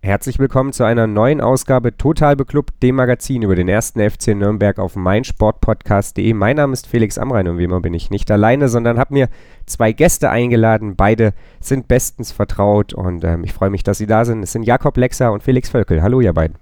[0.00, 4.78] Herzlich willkommen zu einer neuen Ausgabe Total Beklubbt, dem Magazin über den ersten FC Nürnberg
[4.78, 6.32] auf meinsportpodcast.de.
[6.34, 9.28] Mein Name ist Felix Amrein und wie immer bin ich nicht alleine, sondern habe mir
[9.66, 10.94] zwei Gäste eingeladen.
[10.94, 14.44] Beide sind bestens vertraut und ähm, ich freue mich, dass sie da sind.
[14.44, 16.00] Es sind Jakob Lexer und Felix Völkel.
[16.00, 16.56] Hallo, ihr beiden.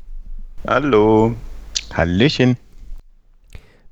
[0.67, 1.35] Hallo.
[1.93, 2.57] Hallöchen.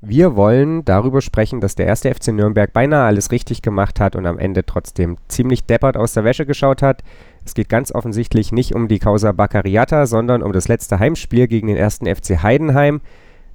[0.06, 4.26] Wir wollen darüber sprechen, dass der erste FC Nürnberg beinahe alles richtig gemacht hat und
[4.26, 7.02] am Ende trotzdem ziemlich deppert aus der Wäsche geschaut hat.
[7.44, 11.66] Es geht ganz offensichtlich nicht um die Causa Baccariata, sondern um das letzte Heimspiel gegen
[11.68, 13.00] den ersten FC Heidenheim.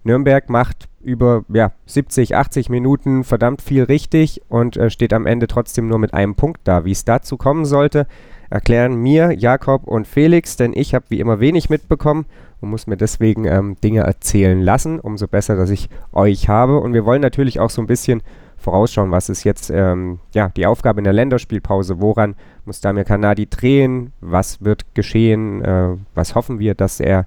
[0.04, 5.48] Nürnberg macht über ja, 70, 80 Minuten verdammt viel richtig und äh, steht am Ende
[5.48, 6.86] trotzdem nur mit einem Punkt da.
[6.86, 8.08] Wie es dazu kommen sollte,
[8.50, 12.26] erklären mir Jakob und Felix, denn ich habe wie immer wenig mitbekommen
[12.62, 15.00] und muss mir deswegen ähm, Dinge erzählen lassen.
[15.00, 16.80] Umso besser, dass ich euch habe.
[16.80, 18.22] Und wir wollen natürlich auch so ein bisschen
[18.60, 23.48] vorausschauen, was ist jetzt ähm, ja, die Aufgabe in der Länderspielpause, woran muss Damir Kanadi
[23.48, 27.26] drehen, was wird geschehen, äh, was hoffen wir, dass er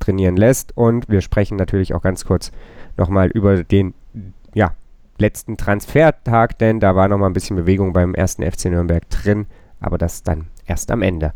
[0.00, 0.76] trainieren lässt?
[0.76, 2.50] Und wir sprechen natürlich auch ganz kurz
[2.96, 3.94] nochmal über den
[4.54, 4.72] ja,
[5.18, 9.46] letzten Transfertag, denn da war nochmal ein bisschen Bewegung beim ersten FC Nürnberg drin,
[9.80, 11.32] aber das dann erst am Ende.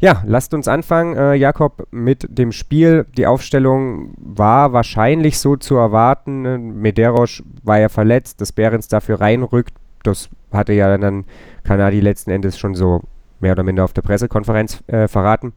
[0.00, 3.04] Ja, lasst uns anfangen, äh, Jakob, mit dem Spiel.
[3.18, 6.80] Die Aufstellung war wahrscheinlich so zu erwarten.
[6.80, 9.74] Medeiros war ja verletzt, dass Behrens dafür reinrückt.
[10.02, 11.26] Das hatte ja dann
[11.64, 13.02] Kanadi letzten Endes schon so
[13.40, 15.52] mehr oder minder auf der Pressekonferenz äh, verraten.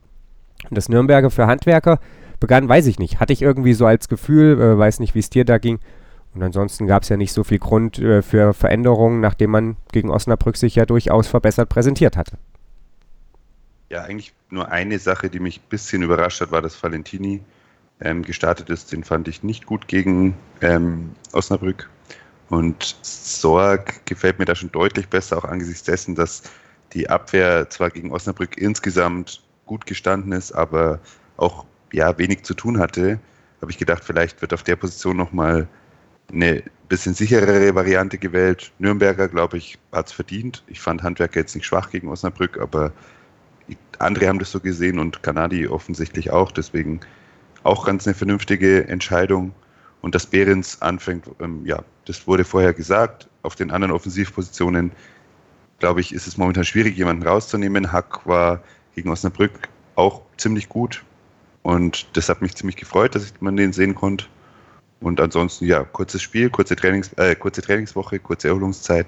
[0.71, 1.99] Das Nürnberger für Handwerker
[2.41, 3.21] begann, weiß ich nicht.
[3.21, 5.79] Hatte ich irgendwie so als Gefühl, äh, weiß nicht, wie es dir da ging.
[6.35, 10.09] Und ansonsten gab es ja nicht so viel Grund äh, für Veränderungen, nachdem man gegen
[10.09, 12.37] Osnabrück sich ja durchaus verbessert präsentiert hatte.
[13.93, 17.41] Ja, eigentlich nur eine Sache, die mich ein bisschen überrascht hat, war, dass Valentini
[18.01, 18.91] ähm, gestartet ist.
[18.91, 21.91] Den fand ich nicht gut gegen ähm, Osnabrück.
[22.49, 26.41] Und Sorg gefällt mir da schon deutlich besser, auch angesichts dessen, dass
[26.93, 30.99] die Abwehr zwar gegen Osnabrück insgesamt gut gestanden ist, aber
[31.37, 33.19] auch ja, wenig zu tun hatte.
[33.61, 35.67] Habe ich gedacht, vielleicht wird auf der Position nochmal
[36.31, 38.71] eine bisschen sicherere Variante gewählt.
[38.79, 40.63] Nürnberger, glaube ich, hat es verdient.
[40.65, 42.91] Ich fand Handwerker jetzt nicht schwach gegen Osnabrück, aber
[43.99, 46.51] andere haben das so gesehen und Kanadi offensichtlich auch.
[46.51, 46.99] Deswegen
[47.63, 49.53] auch ganz eine vernünftige Entscheidung.
[50.01, 53.29] Und dass Behrens anfängt, ähm, ja, das wurde vorher gesagt.
[53.41, 54.91] Auf den anderen Offensivpositionen,
[55.79, 57.91] glaube ich, ist es momentan schwierig, jemanden rauszunehmen.
[57.91, 58.61] Hack war
[58.95, 61.03] gegen Osnabrück auch ziemlich gut.
[61.61, 64.25] Und das hat mich ziemlich gefreut, dass man den sehen konnte.
[64.99, 69.07] Und ansonsten, ja, kurzes Spiel, kurze, Trainings, äh, kurze Trainingswoche, kurze Erholungszeit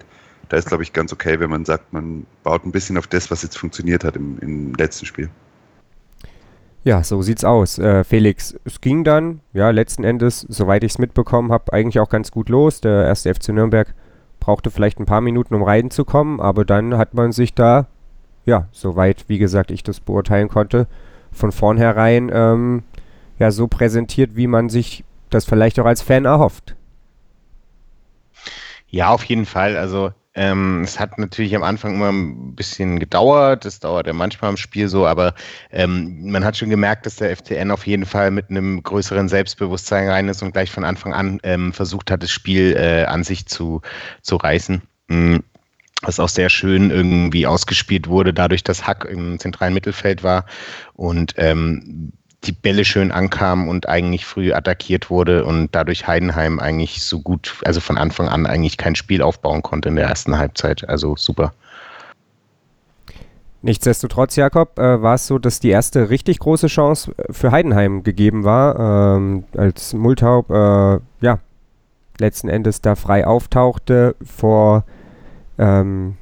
[0.50, 3.30] da ist, glaube ich, ganz okay, wenn man sagt, man baut ein bisschen auf das,
[3.32, 5.30] was jetzt funktioniert hat im, im letzten Spiel.
[6.84, 7.80] Ja, so sieht's aus.
[7.80, 12.10] Äh, Felix, es ging dann, ja, letzten Endes, soweit ich es mitbekommen habe, eigentlich auch
[12.10, 12.80] ganz gut los.
[12.80, 13.94] Der erste FC Nürnberg
[14.40, 17.88] brauchte vielleicht ein paar Minuten, um reinzukommen, aber dann hat man sich da,
[18.46, 20.88] ja, soweit, wie gesagt, ich das beurteilen konnte,
[21.32, 22.84] von vornherein ähm,
[23.40, 26.76] ja so präsentiert, wie man sich das vielleicht auch als Fan erhofft.
[28.88, 29.76] Ja, auf jeden Fall.
[29.76, 34.52] Also ähm, es hat natürlich am Anfang immer ein bisschen gedauert, das dauert ja manchmal
[34.52, 35.34] im Spiel so, aber
[35.72, 40.10] ähm, man hat schon gemerkt, dass der FCN auf jeden Fall mit einem größeren Selbstbewusstsein
[40.10, 43.46] rein ist und gleich von Anfang an ähm, versucht hat, das Spiel äh, an sich
[43.46, 43.82] zu,
[44.22, 44.82] zu reißen.
[45.08, 45.44] Mhm
[46.02, 50.46] was auch sehr schön irgendwie ausgespielt wurde, dadurch, dass Hack im zentralen Mittelfeld war
[50.94, 52.12] und ähm,
[52.48, 57.56] die Bälle schön ankamen und eigentlich früh attackiert wurde und dadurch Heidenheim eigentlich so gut,
[57.66, 60.88] also von Anfang an eigentlich kein Spiel aufbauen konnte in der ersten Halbzeit.
[60.88, 61.54] Also super.
[63.62, 68.44] Nichtsdestotrotz, Jakob, äh, war es so, dass die erste richtig große Chance für Heidenheim gegeben
[68.44, 71.40] war, ähm, als Multaub äh, ja
[72.20, 74.86] letzten Endes da frei auftauchte vor
[75.58, 76.18] ähm,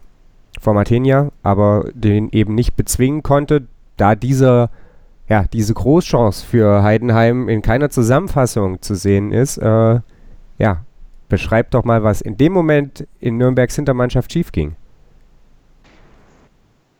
[0.59, 3.67] vor Martenia, aber den eben nicht bezwingen konnte,
[3.97, 4.69] da dieser
[5.28, 9.99] ja, diese Großchance für Heidenheim in keiner Zusammenfassung zu sehen ist, äh,
[10.58, 10.85] ja,
[11.29, 14.75] beschreibt doch mal, was in dem Moment in Nürnbergs Hintermannschaft schiefging.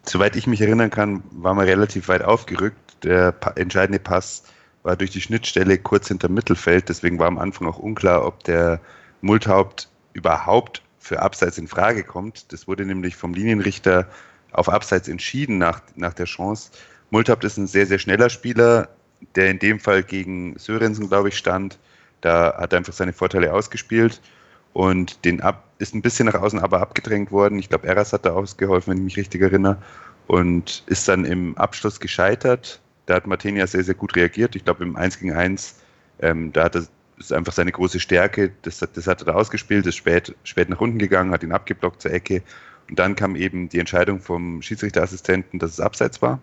[0.06, 2.78] Soweit ich mich erinnern kann, war man relativ weit aufgerückt.
[3.04, 4.44] Der entscheidende Pass
[4.84, 6.90] war durch die Schnittstelle kurz hinter Mittelfeld.
[6.90, 8.82] Deswegen war am Anfang auch unklar, ob der
[9.22, 12.52] Multhaupt überhaupt für Abseits in Frage kommt.
[12.52, 14.08] Das wurde nämlich vom Linienrichter
[14.52, 16.72] auf Abseits entschieden nach, nach der Chance.
[17.14, 18.90] Multabt ist ein sehr, sehr schneller Spieler,
[19.36, 21.78] der in dem Fall gegen Sörensen, glaube ich, stand.
[22.22, 24.20] Da hat er einfach seine Vorteile ausgespielt
[24.74, 27.60] und den ab, ist ein bisschen nach außen aber abgedrängt worden.
[27.60, 29.78] Ich glaube, Eras hat da ausgeholfen, wenn ich mich richtig erinnere.
[30.26, 32.82] Und ist dann im Abschluss gescheitert.
[33.06, 34.56] da hat Martinia sehr, sehr gut reagiert.
[34.56, 35.76] Ich glaube, im 1 gegen 1,
[36.20, 36.88] ähm, da hat er
[37.20, 38.54] ist einfach seine große Stärke.
[38.64, 42.02] Das, das hat er da ausgespielt, ist spät, spät nach unten gegangen, hat ihn abgeblockt
[42.02, 42.42] zur Ecke.
[42.90, 46.42] Und dann kam eben die Entscheidung vom Schiedsrichterassistenten, dass es abseits war.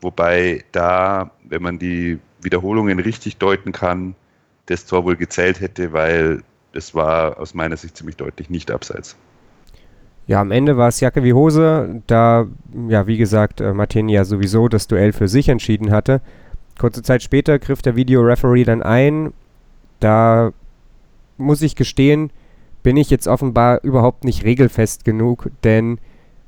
[0.00, 4.14] Wobei da, wenn man die Wiederholungen richtig deuten kann,
[4.66, 9.16] das Tor wohl gezählt hätte, weil es war aus meiner Sicht ziemlich deutlich nicht abseits.
[10.26, 12.46] Ja, am Ende war es Jacke wie Hose, da,
[12.88, 16.20] ja, wie gesagt, äh, Martini ja sowieso das Duell für sich entschieden hatte.
[16.78, 19.32] Kurze Zeit später griff der Videoreferee dann ein.
[20.00, 20.52] Da
[21.38, 22.30] muss ich gestehen,
[22.82, 25.98] bin ich jetzt offenbar überhaupt nicht regelfest genug, denn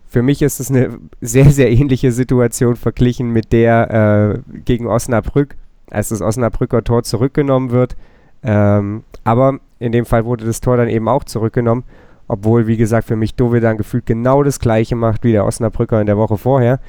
[0.08, 5.56] für mich ist es eine sehr, sehr ähnliche Situation verglichen mit der äh, gegen Osnabrück,
[5.90, 7.96] als das Osnabrücker Tor zurückgenommen wird.
[8.42, 11.84] Ähm, aber in dem Fall wurde das Tor dann eben auch zurückgenommen,
[12.26, 16.00] obwohl, wie gesagt, für mich Dove dann gefühlt genau das gleiche macht wie der Osnabrücker
[16.00, 16.80] in der Woche vorher.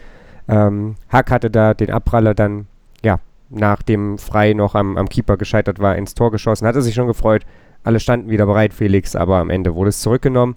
[0.47, 2.67] Ähm, Hack hatte da den Abpraller dann,
[3.03, 3.19] ja,
[3.49, 6.67] nachdem Frei noch am, am Keeper gescheitert war, ins Tor geschossen.
[6.67, 7.45] Hatte sich schon gefreut.
[7.83, 10.55] Alle standen wieder bereit, Felix, aber am Ende wurde es zurückgenommen.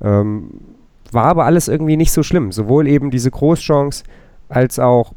[0.00, 0.50] Ähm,
[1.12, 2.52] war aber alles irgendwie nicht so schlimm.
[2.52, 4.04] Sowohl eben diese Großchance
[4.48, 5.12] als auch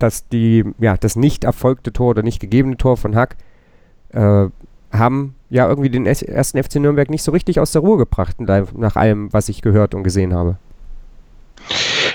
[0.00, 3.36] dass die, ja, das nicht erfolgte Tor oder nicht gegebene Tor von Hack
[4.10, 4.46] äh,
[4.90, 8.96] haben ja irgendwie den ersten FC Nürnberg nicht so richtig aus der Ruhe gebracht, nach
[8.96, 10.56] allem, was ich gehört und gesehen habe.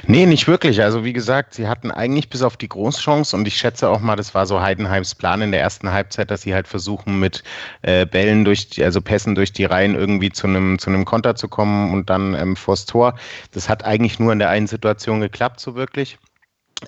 [0.07, 0.83] Nee, nicht wirklich.
[0.83, 4.15] Also wie gesagt, sie hatten eigentlich bis auf die Großchance und ich schätze auch mal,
[4.15, 7.43] das war so Heidenheims Plan in der ersten Halbzeit, dass sie halt versuchen mit
[7.81, 11.35] äh, Bällen durch, die, also Pässen durch die Reihen irgendwie zu einem zu einem Konter
[11.35, 13.15] zu kommen und dann ähm, vors Tor.
[13.51, 16.19] Das hat eigentlich nur in der einen Situation geklappt, so wirklich.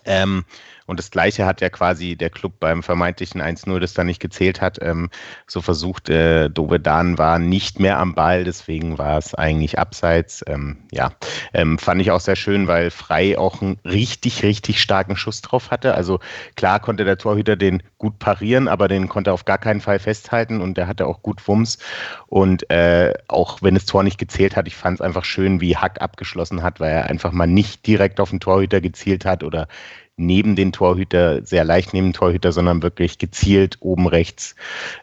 [0.05, 0.45] Ähm,
[0.87, 4.61] und das Gleiche hat ja quasi der Club beim vermeintlichen 1-0, das da nicht gezählt
[4.61, 5.09] hat, ähm,
[5.45, 6.09] so versucht.
[6.09, 10.43] Äh, Dovedan war nicht mehr am Ball, deswegen war es eigentlich abseits.
[10.47, 11.11] Ähm, ja,
[11.53, 15.71] ähm, fand ich auch sehr schön, weil Frei auch einen richtig, richtig starken Schuss drauf
[15.71, 15.93] hatte.
[15.93, 16.19] Also
[16.55, 19.99] klar konnte der Torhüter den gut parieren, aber den konnte er auf gar keinen Fall
[19.99, 21.79] festhalten und der hatte auch gut Wumms.
[22.27, 25.75] Und äh, auch wenn das Tor nicht gezählt hat, ich fand es einfach schön, wie
[25.75, 29.67] Hack abgeschlossen hat, weil er einfach mal nicht direkt auf den Torhüter gezielt hat oder
[30.17, 34.55] neben den Torhüter, sehr leicht neben den Torhüter, sondern wirklich gezielt oben rechts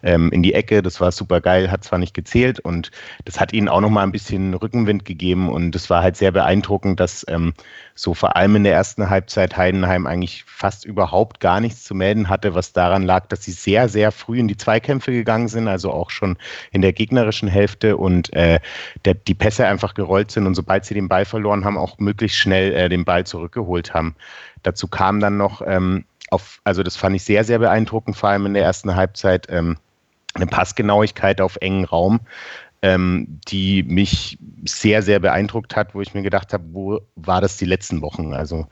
[0.03, 0.83] ähm, in die Ecke.
[0.83, 2.91] Das war super geil, hat zwar nicht gezählt und
[3.25, 6.99] das hat ihnen auch nochmal ein bisschen Rückenwind gegeben und das war halt sehr beeindruckend,
[6.99, 7.55] dass ähm,
[7.95, 12.29] so vor allem in der ersten Halbzeit Heidenheim eigentlich fast überhaupt gar nichts zu melden
[12.29, 15.93] hatte, was daran lag, dass sie sehr, sehr früh in die Zweikämpfe gegangen sind, also
[15.93, 16.37] auch schon
[16.73, 18.59] in der gegnerischen Hälfte und äh,
[19.05, 22.39] der, die Pässe einfach gerollt sind und sobald sie den Ball verloren haben, auch möglichst
[22.39, 24.17] schnell äh, den Ball zurückgeholt haben.
[24.65, 28.47] Dazu kam dann noch ähm, auf, also das fand ich sehr, sehr beeindruckend, vor allem
[28.47, 29.77] in der ersten Halbzeit, ähm,
[30.35, 32.21] eine Passgenauigkeit auf engen Raum,
[32.83, 37.57] ähm, die mich sehr, sehr beeindruckt hat, wo ich mir gedacht habe, wo war das
[37.57, 38.35] die letzten Wochen?
[38.35, 38.67] Also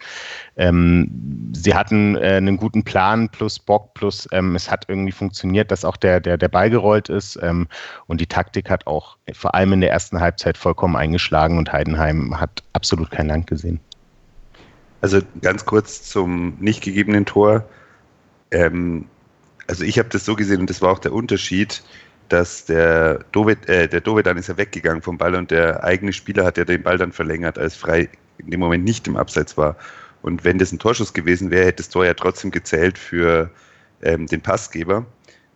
[0.57, 5.71] ähm, sie hatten äh, einen guten Plan plus Bock plus ähm, es hat irgendwie funktioniert,
[5.71, 7.69] dass auch der, der, der Ball gerollt ist ähm,
[8.07, 12.39] und die Taktik hat auch vor allem in der ersten Halbzeit vollkommen eingeschlagen und Heidenheim
[12.39, 13.81] hat absolut kein Land gesehen.
[15.03, 17.69] Also ganz kurz zum nicht gegebenen Tor.
[18.53, 19.07] Ähm,
[19.67, 21.83] also ich habe das so gesehen und das war auch der Unterschied,
[22.29, 26.45] dass der Dovet, äh, der Dovedan ist ja weggegangen vom Ball und der eigene Spieler
[26.45, 28.09] hat ja den Ball dann verlängert, als frei
[28.39, 29.77] in dem Moment nicht im Abseits war.
[30.23, 33.51] Und wenn das ein Torschuss gewesen wäre, hätte das Tor ja trotzdem gezählt für
[34.03, 35.05] ähm, den Passgeber.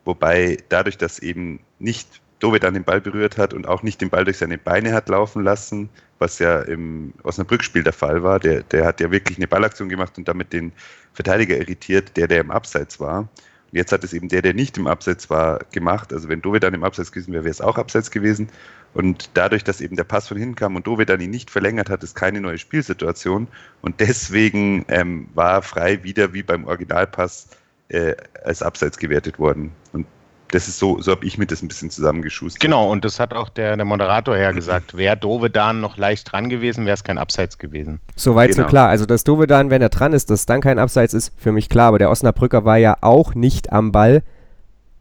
[0.05, 4.25] Wobei dadurch, dass eben nicht Dovedan den Ball berührt hat und auch nicht den Ball
[4.25, 5.89] durch seine Beine hat laufen lassen,
[6.19, 8.39] was ja im Osnabrück-Spiel der Fall war.
[8.39, 10.73] Der, der hat ja wirklich eine Ballaktion gemacht und damit den
[11.15, 13.21] Verteidiger irritiert, der, der im Abseits war.
[13.21, 13.29] Und
[13.73, 16.13] jetzt hat es eben der, der nicht im Abseits war, gemacht.
[16.13, 18.49] Also wenn Dove dann im Abseits gewesen wäre, wäre es auch Abseits gewesen.
[18.95, 21.91] Und dadurch, dass eben der Pass von hinten kam und Dove dann ihn nicht verlängert
[21.91, 23.49] hat, ist keine neue Spielsituation.
[23.83, 27.49] Und deswegen ähm, war frei wieder wie beim Originalpass
[27.89, 28.15] äh,
[28.45, 29.73] als Abseits gewertet worden.
[29.93, 30.07] Und
[30.51, 32.61] das ist so, so habe ich mir das ein bisschen zusammengeschustert.
[32.61, 34.97] Genau, und das hat auch der, der Moderator ja gesagt.
[34.97, 38.01] Wäre Dovedan noch leicht dran gewesen, wäre es kein Abseits gewesen.
[38.15, 38.63] Soweit genau.
[38.63, 38.89] so klar.
[38.89, 41.89] Also, dass Dovedan, wenn er dran ist, dass dann kein Abseits ist, für mich klar.
[41.89, 44.23] Aber der Osnabrücker war ja auch nicht am Ball.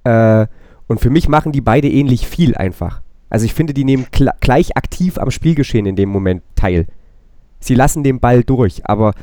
[0.04, 0.48] Äh,
[0.88, 3.02] und für mich machen die beide ähnlich viel einfach.
[3.30, 4.08] Also, ich finde, die nehmen
[4.42, 6.88] gleich aktiv am Spielgeschehen in dem Moment teil.
[7.60, 9.14] Sie lassen den Ball durch, aber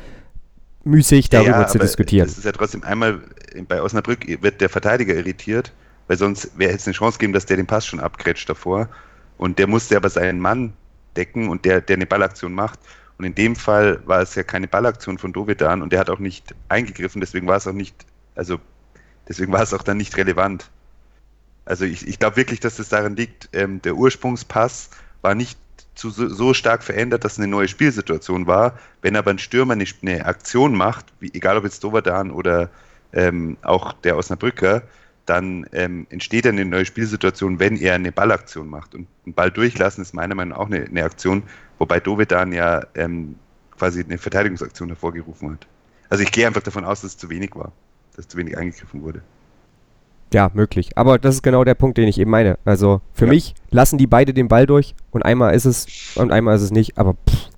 [0.83, 2.27] müßig darüber ja, ja, zu diskutieren.
[2.27, 3.19] Es ist ja trotzdem einmal
[3.67, 5.71] bei Osnabrück wird der Verteidiger irritiert
[6.07, 8.89] weil sonst wäre es eine Chance gegeben, dass der den Pass schon abgrätscht davor.
[9.37, 10.73] Und der musste aber seinen Mann
[11.15, 12.79] decken und der, der eine Ballaktion macht.
[13.17, 16.19] Und in dem Fall war es ja keine Ballaktion von Dovedan und der hat auch
[16.19, 17.95] nicht eingegriffen, deswegen war es auch nicht,
[18.35, 18.59] also
[19.27, 20.69] deswegen war es auch dann nicht relevant.
[21.65, 24.89] Also ich, ich glaube wirklich, dass das daran liegt, ähm, der Ursprungspass
[25.21, 25.57] war nicht
[25.95, 28.77] zu, so stark verändert, dass es eine neue Spielsituation war.
[29.01, 32.69] Wenn aber ein Stürmer eine, eine Aktion macht, wie, egal ob jetzt Dovadan oder
[33.13, 34.81] ähm, auch der Osnabrücker,
[35.25, 38.93] dann ähm, entsteht eine neue Spielsituation, wenn er eine Ballaktion macht.
[38.93, 41.43] Und ein Ball durchlassen ist meiner Meinung nach auch eine, eine Aktion,
[41.79, 43.35] wobei Dovedan ja ähm,
[43.77, 45.67] quasi eine Verteidigungsaktion hervorgerufen hat.
[46.09, 47.71] Also ich gehe einfach davon aus, dass es zu wenig war,
[48.15, 49.21] dass zu wenig eingegriffen wurde.
[50.33, 50.97] Ja, möglich.
[50.97, 52.57] Aber das ist genau der Punkt, den ich eben meine.
[52.65, 53.31] Also für ja.
[53.31, 56.71] mich lassen die beide den Ball durch und einmal ist es und einmal ist es
[56.71, 56.97] nicht.
[56.97, 57.49] Aber pff,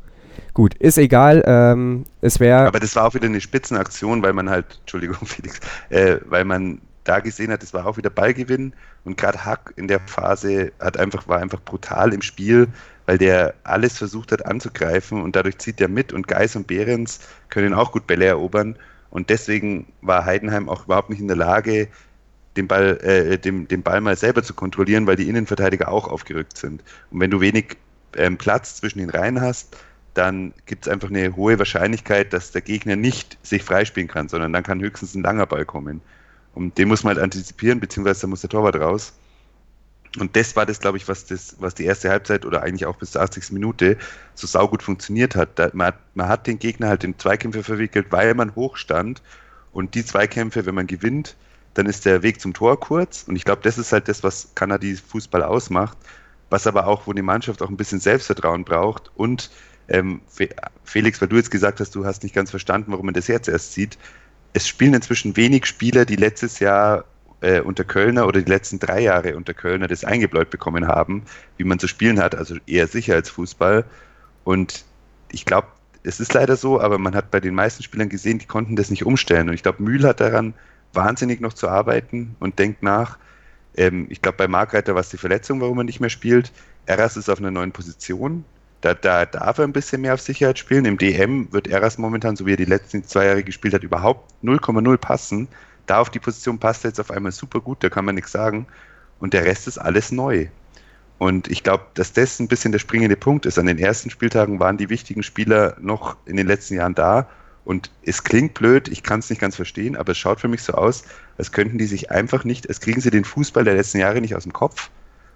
[0.54, 1.42] gut, ist egal.
[1.46, 2.68] Ähm, es wäre.
[2.68, 6.82] Aber das war auch wieder eine Spitzenaktion, weil man halt, Entschuldigung, Felix, äh, weil man
[7.06, 8.74] da gesehen hat, es war auch wieder Ballgewinn
[9.06, 12.68] und gerade Hack in der Phase hat einfach, war einfach brutal im Spiel,
[13.06, 17.20] weil der alles versucht hat anzugreifen und dadurch zieht er mit und Geis und Behrens
[17.50, 18.78] können auch gut Bälle erobern
[19.10, 21.88] und deswegen war Heidenheim auch überhaupt nicht in der Lage,
[22.58, 26.58] den Ball, äh, dem, den Ball mal selber zu kontrollieren, weil die Innenverteidiger auch aufgerückt
[26.58, 26.84] sind.
[27.12, 27.78] Und wenn du wenig
[28.16, 29.78] ähm, Platz zwischen den Reihen hast,
[30.14, 34.54] dann gibt es einfach eine hohe Wahrscheinlichkeit, dass der Gegner nicht sich freispielen kann, sondern
[34.54, 36.02] dann kann höchstens ein langer Ball kommen.
[36.56, 39.14] Und den muss man halt antizipieren, beziehungsweise da muss der Torwart raus.
[40.18, 42.96] Und das war das, glaube ich, was, das, was die erste Halbzeit oder eigentlich auch
[42.96, 43.52] bis zur 80.
[43.52, 43.98] Minute
[44.34, 45.60] so saugut funktioniert hat.
[45.60, 49.22] Da, man, man, hat den Gegner halt in Zweikämpfe verwickelt, weil man hochstand.
[49.74, 51.36] Und die Zweikämpfe, wenn man gewinnt,
[51.74, 53.24] dann ist der Weg zum Tor kurz.
[53.28, 55.98] Und ich glaube, das ist halt das, was Kanadi Fußball ausmacht,
[56.50, 59.12] was aber auch, wo die Mannschaft auch ein bisschen Selbstvertrauen braucht.
[59.16, 59.52] Und
[59.90, 60.22] ähm,
[60.86, 63.50] Felix, weil du jetzt gesagt hast, du hast nicht ganz verstanden, warum man das jetzt
[63.50, 63.98] erst sieht
[64.56, 67.04] es spielen inzwischen wenig Spieler, die letztes Jahr
[67.42, 71.24] äh, unter Kölner oder die letzten drei Jahre unter Kölner das eingebläut bekommen haben,
[71.58, 73.84] wie man zu spielen hat, also eher Sicherheitsfußball.
[74.46, 74.86] Und
[75.30, 75.68] ich glaube,
[76.04, 78.90] es ist leider so, aber man hat bei den meisten Spielern gesehen, die konnten das
[78.90, 79.50] nicht umstellen.
[79.50, 80.54] Und ich glaube, Mühl hat daran
[80.94, 83.18] wahnsinnig noch zu arbeiten und denkt nach.
[83.76, 86.54] Ähm, ich glaube, bei Markreiter war es die Verletzung, warum er nicht mehr spielt.
[86.86, 88.46] Eras ist auf einer neuen Position.
[88.86, 90.86] Da, da darf er ein bisschen mehr auf Sicherheit spielen.
[90.86, 94.32] Im DM wird Eras momentan, so wie er die letzten zwei Jahre gespielt hat, überhaupt
[94.44, 95.48] 0,0 passen.
[95.88, 98.32] Da auf die Position passt er jetzt auf einmal super gut, da kann man nichts
[98.32, 98.68] sagen.
[99.20, 100.50] Und der Rest ist alles neu.
[101.18, 103.58] Und ich glaube, dass das ein bisschen der springende Punkt ist.
[103.58, 107.28] An den ersten Spieltagen waren die wichtigen Spieler noch in den letzten Jahren da.
[107.64, 110.62] Und es klingt blöd, ich kann es nicht ganz verstehen, aber es schaut für mich
[110.62, 111.06] so aus,
[111.40, 114.36] als könnten die sich einfach nicht, als kriegen sie den Fußball der letzten Jahre nicht
[114.36, 114.92] aus dem Kopf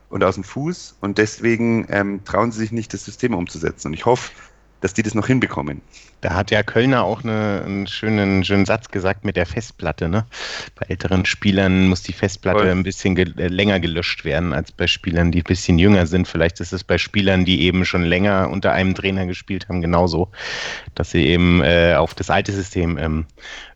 [0.09, 3.87] und aus dem Fuß und deswegen ähm, trauen sie sich nicht, das System umzusetzen.
[3.87, 4.31] Und ich hoffe,
[4.81, 5.81] dass die das noch hinbekommen.
[6.21, 10.09] Da hat ja Kölner auch eine, einen schönen, schönen Satz gesagt mit der Festplatte.
[10.09, 10.25] Ne?
[10.75, 12.69] Bei älteren Spielern muss die Festplatte Voll.
[12.69, 16.27] ein bisschen ge äh, länger gelöscht werden als bei Spielern, die ein bisschen jünger sind.
[16.27, 20.29] Vielleicht ist es bei Spielern, die eben schon länger unter einem Trainer gespielt haben, genauso,
[20.95, 23.25] dass sie eben äh, auf das alte System ähm,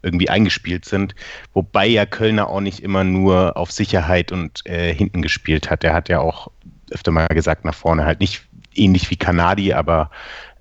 [0.02, 1.16] irgendwie eingespielt sind.
[1.54, 5.84] Wobei ja Kölner auch nicht immer nur auf Sicherheit und äh, hinten gespielt hat.
[5.86, 6.50] Er hat ja auch
[6.92, 8.44] öfter mal gesagt, nach vorne halt nicht
[8.76, 10.10] ähnlich wie Kanadi, aber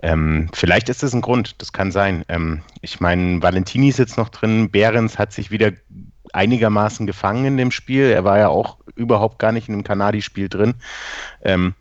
[0.02, 2.24] ähm, vielleicht ist das ein Grund, das kann sein.
[2.28, 5.72] Ähm, ich meine, Valentini ist jetzt noch drin, Behrens hat sich wieder
[6.32, 8.06] einigermaßen gefangen in dem Spiel.
[8.06, 10.74] Er war ja auch überhaupt gar nicht in dem Kanadi-Spiel drin.
[11.42, 11.74] Ähm,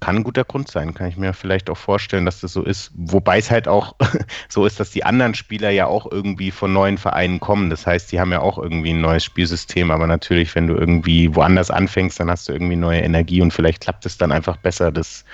[0.00, 2.92] kann ein guter Grund sein, kann ich mir vielleicht auch vorstellen, dass das so ist.
[2.94, 3.94] Wobei es halt auch
[4.48, 7.70] so ist, dass die anderen Spieler ja auch irgendwie von neuen Vereinen kommen.
[7.70, 9.90] Das heißt, die haben ja auch irgendwie ein neues Spielsystem.
[9.90, 13.82] Aber natürlich, wenn du irgendwie woanders anfängst, dann hast du irgendwie neue Energie und vielleicht
[13.82, 15.24] klappt es dann einfach besser, das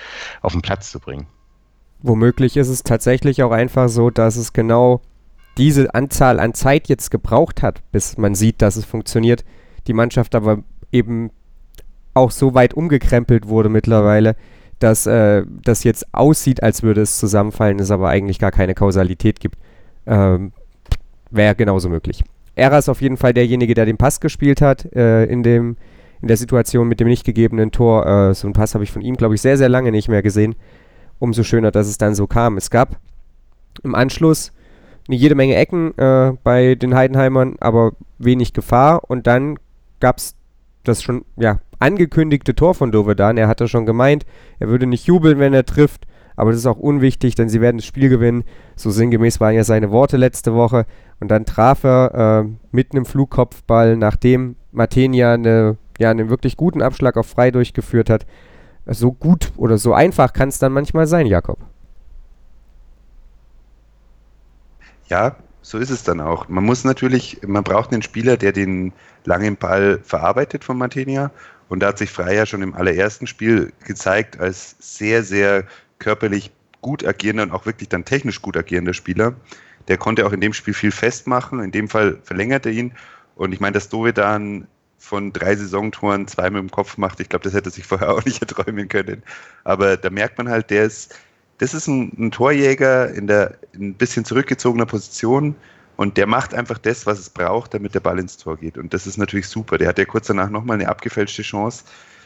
[0.41, 1.27] auf den Platz zu bringen.
[2.03, 4.99] Womöglich ist es tatsächlich auch einfach so, dass es genau
[5.57, 9.45] diese Anzahl an Zeit jetzt gebraucht hat, bis man sieht, dass es funktioniert.
[9.87, 11.31] Die Mannschaft aber eben
[12.13, 14.35] auch so weit umgekrempelt wurde mittlerweile,
[14.79, 19.39] dass äh, das jetzt aussieht, als würde es zusammenfallen, es aber eigentlich gar keine Kausalität
[19.39, 19.57] gibt.
[20.05, 20.51] Ähm,
[21.31, 22.21] Wäre genauso möglich.
[22.55, 25.77] Era ist auf jeden Fall derjenige, der den Pass gespielt hat äh, in, dem,
[26.21, 28.05] in der Situation mit dem nicht gegebenen Tor.
[28.05, 30.21] Äh, so einen Pass habe ich von ihm, glaube ich, sehr, sehr lange nicht mehr
[30.21, 30.55] gesehen
[31.23, 32.57] umso schöner, dass es dann so kam.
[32.57, 32.97] Es gab
[33.81, 34.51] im Anschluss
[35.07, 39.09] eine jede Menge Ecken äh, bei den Heidenheimern, aber wenig Gefahr.
[39.09, 39.57] Und dann
[40.01, 40.35] gab es
[40.83, 43.37] das schon ja, angekündigte Tor von Dovedan.
[43.37, 44.25] Er hatte schon gemeint,
[44.59, 46.05] er würde nicht jubeln, wenn er trifft.
[46.35, 48.43] Aber das ist auch unwichtig, denn sie werden das Spiel gewinnen.
[48.75, 50.85] So sinngemäß waren ja seine Worte letzte Woche.
[51.21, 56.81] Und dann traf er äh, mit einem Flugkopfball, nachdem Matenia eine, ja, einen wirklich guten
[56.81, 58.25] Abschlag auf frei durchgeführt hat,
[58.85, 61.59] so gut oder so einfach kann es dann manchmal sein, Jakob.
[65.07, 66.49] Ja, so ist es dann auch.
[66.49, 68.91] Man muss natürlich, man braucht einen Spieler, der den
[69.25, 71.31] langen Ball verarbeitet von Martinia.
[71.69, 75.65] Und da hat sich Freier schon im allerersten Spiel gezeigt als sehr, sehr
[75.99, 79.35] körperlich gut agierender und auch wirklich dann technisch gut agierender Spieler.
[79.87, 81.61] Der konnte auch in dem Spiel viel festmachen.
[81.61, 82.93] In dem Fall verlängert er ihn.
[83.35, 84.67] Und ich meine, dass Dovedan
[85.03, 87.19] von drei Saisontoren zwei mit dem Kopf macht.
[87.19, 89.21] Ich glaube, das hätte sich vorher auch nicht erträumen können.
[89.65, 91.13] Aber da merkt man halt, der ist,
[91.57, 95.55] das ist ein, ein Torjäger in der in ein bisschen zurückgezogener Position
[95.97, 98.77] und der macht einfach das, was es braucht, damit der Ball ins Tor geht.
[98.77, 99.77] Und das ist natürlich super.
[99.77, 101.83] Der hat ja kurz danach nochmal eine abgefälschte Chance.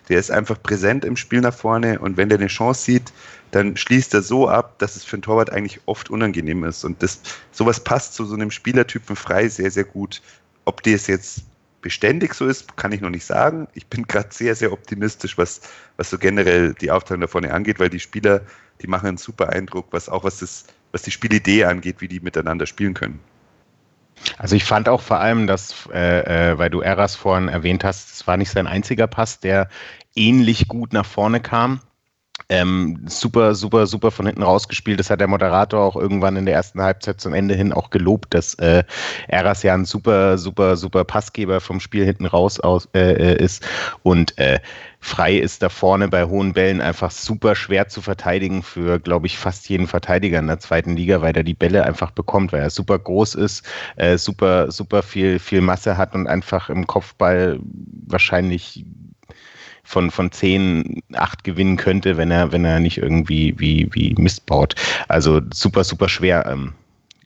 [0.07, 3.11] Der ist einfach präsent im Spiel nach vorne und wenn der eine Chance sieht,
[3.51, 6.85] dann schließt er so ab, dass es für einen Torwart eigentlich oft unangenehm ist.
[6.85, 10.21] Und das, sowas passt zu so einem Spielertypen frei sehr, sehr gut.
[10.63, 11.41] Ob das jetzt
[11.81, 13.67] beständig so ist, kann ich noch nicht sagen.
[13.73, 15.61] Ich bin gerade sehr, sehr optimistisch, was,
[15.97, 18.41] was so generell die Aufteilung da vorne angeht, weil die Spieler,
[18.81, 22.19] die machen einen super Eindruck, was auch was, das, was die Spielidee angeht, wie die
[22.19, 23.19] miteinander spielen können.
[24.37, 28.11] Also ich fand auch vor allem, dass, äh, äh, weil du Eras vorhin erwähnt hast,
[28.11, 29.69] es war nicht sein einziger Pass, der
[30.15, 31.79] ähnlich gut nach vorne kam.
[32.49, 34.99] Ähm, super, super, super von hinten rausgespielt.
[34.99, 38.33] Das hat der Moderator auch irgendwann in der ersten Halbzeit zum Ende hin auch gelobt,
[38.33, 38.83] dass äh,
[39.27, 43.67] Eras ja ein super, super, super Passgeber vom Spiel hinten raus aus, äh, äh ist.
[44.01, 44.59] Und äh,
[44.99, 49.37] frei ist da vorne bei hohen Bällen einfach super schwer zu verteidigen für, glaube ich,
[49.37, 52.69] fast jeden Verteidiger in der zweiten Liga, weil er die Bälle einfach bekommt, weil er
[52.69, 53.65] super groß ist,
[53.97, 57.59] äh, super, super viel, viel Masse hat und einfach im Kopfball
[58.07, 58.85] wahrscheinlich
[59.87, 64.45] von, von 10, 8 gewinnen könnte, wenn er, wenn er nicht irgendwie wie, wie Mist
[64.45, 64.75] baut.
[65.07, 66.45] Also super, super schwer.
[66.45, 66.73] Ähm,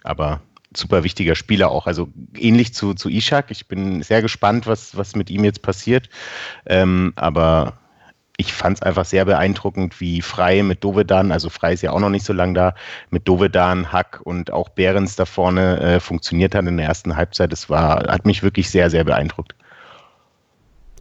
[0.04, 0.42] aber
[0.78, 1.88] super wichtiger Spieler auch.
[1.88, 3.50] Also ähnlich zu, zu Ishak.
[3.50, 6.08] Ich bin sehr gespannt, was, was mit ihm jetzt passiert.
[6.68, 7.80] Ähm, aber
[8.38, 12.00] ich fand es einfach sehr beeindruckend, wie Frei mit Dovedan, also Frei ist ja auch
[12.00, 12.76] noch nicht so lange da,
[13.10, 17.52] mit Dovedan, Hack und auch Behrens da vorne äh, funktioniert hat in der ersten Halbzeit.
[17.52, 19.56] Das war, hat mich wirklich sehr, sehr beeindruckt.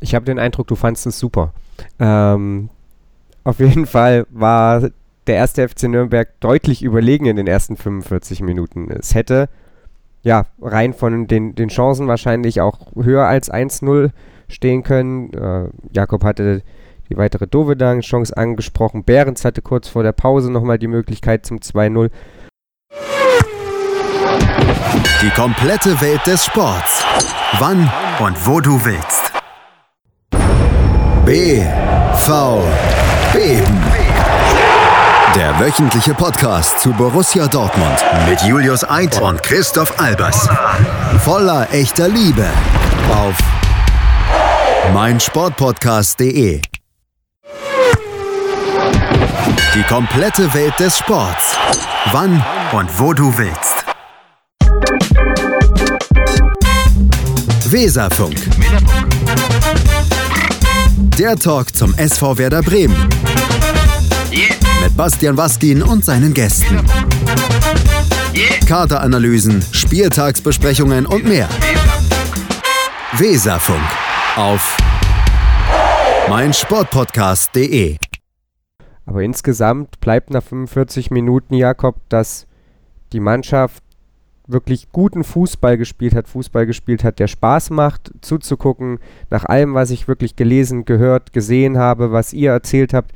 [0.01, 1.53] Ich habe den Eindruck, du fandest es super.
[1.99, 2.71] Ähm,
[3.45, 4.91] auf jeden Fall war
[5.27, 8.91] der erste FC Nürnberg deutlich überlegen in den ersten 45 Minuten.
[8.91, 9.49] Es hätte
[10.23, 14.11] ja rein von den, den Chancen wahrscheinlich auch höher als 1-0
[14.49, 15.33] stehen können.
[15.33, 16.63] Äh, Jakob hatte
[17.09, 19.05] die weitere Dovedang-Chance angesprochen.
[19.05, 22.11] Behrens hatte kurz vor der Pause nochmal die Möglichkeit zum 2-0.
[25.23, 27.05] Die komplette Welt des Sports.
[27.59, 27.91] Wann
[28.21, 29.20] und wo du willst.
[31.31, 31.63] BVB.
[35.37, 40.49] Der wöchentliche Podcast zu Borussia Dortmund mit Julius Eid und Christoph Albers.
[41.25, 42.49] Voller echter Liebe
[43.13, 43.37] auf
[44.93, 46.63] meinsportpodcast.de.
[49.77, 51.57] Die komplette Welt des Sports.
[52.11, 53.85] Wann und wo du willst.
[57.71, 58.35] Weserfunk.
[61.21, 62.97] Der Talk zum SV Werder Bremen.
[64.83, 66.81] Mit Bastian Waskin und seinen Gästen.
[68.67, 71.47] Kaderanalysen, Spieltagsbesprechungen und mehr.
[73.19, 73.83] Weserfunk
[74.37, 74.79] auf
[76.31, 77.99] meinsportpodcast.de.
[79.05, 82.47] Aber insgesamt bleibt nach 45 Minuten, Jakob, dass
[83.13, 83.83] die Mannschaft
[84.53, 88.99] wirklich guten Fußball gespielt hat, Fußball gespielt hat, der Spaß macht, zuzugucken.
[89.31, 93.13] Nach allem, was ich wirklich gelesen, gehört, gesehen habe, was ihr erzählt habt,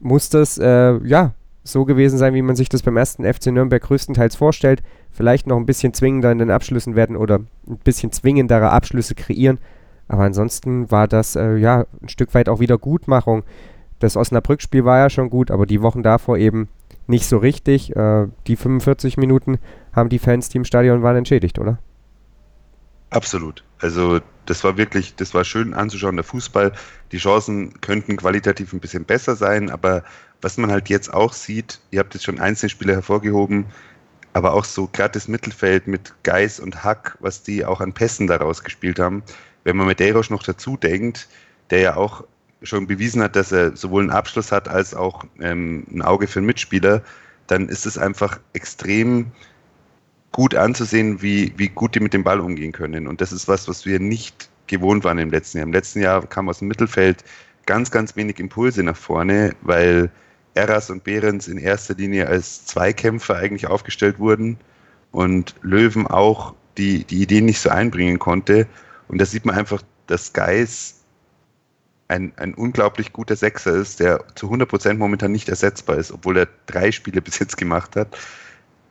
[0.00, 1.32] muss das äh, ja
[1.64, 4.82] so gewesen sein, wie man sich das beim ersten FC Nürnberg größtenteils vorstellt.
[5.10, 9.58] Vielleicht noch ein bisschen zwingender in den Abschlüssen werden oder ein bisschen zwingendere Abschlüsse kreieren.
[10.08, 13.42] Aber ansonsten war das äh, ja ein Stück weit auch wieder Gutmachung.
[13.98, 16.68] Das Osnabrück-Spiel war ja schon gut, aber die Wochen davor eben
[17.06, 17.94] nicht so richtig.
[17.94, 19.58] Äh, die 45 Minuten
[19.92, 21.78] haben die Fans, die im Stadion waren, entschädigt, oder?
[23.10, 23.64] Absolut.
[23.80, 26.72] Also das war wirklich, das war schön anzuschauen, der Fußball.
[27.12, 30.02] Die Chancen könnten qualitativ ein bisschen besser sein, aber
[30.40, 33.66] was man halt jetzt auch sieht, ihr habt jetzt schon einzelne Spiele hervorgehoben,
[34.32, 38.62] aber auch so das Mittelfeld mit Geis und Hack, was die auch an Pässen daraus
[38.62, 39.22] gespielt haben.
[39.64, 41.28] Wenn man mit Medeiros noch dazu denkt,
[41.70, 42.24] der ja auch
[42.62, 46.38] schon bewiesen hat, dass er sowohl einen Abschluss hat als auch ähm, ein Auge für
[46.38, 47.02] einen Mitspieler,
[47.46, 49.26] dann ist es einfach extrem
[50.32, 53.06] gut anzusehen, wie, wie gut die mit dem Ball umgehen können.
[53.06, 55.66] Und das ist was, was wir nicht gewohnt waren im letzten Jahr.
[55.66, 57.24] Im letzten Jahr kam aus dem Mittelfeld
[57.66, 60.10] ganz, ganz wenig Impulse nach vorne, weil
[60.54, 64.58] Eras und Behrens in erster Linie als Zweikämpfer eigentlich aufgestellt wurden
[65.12, 68.66] und Löwen auch die, die Ideen nicht so einbringen konnte.
[69.08, 70.95] Und da sieht man einfach, dass Geis
[72.08, 76.48] ein, ein unglaublich guter Sechser ist, der zu 100% momentan nicht ersetzbar ist, obwohl er
[76.66, 78.16] drei Spiele bis jetzt gemacht hat.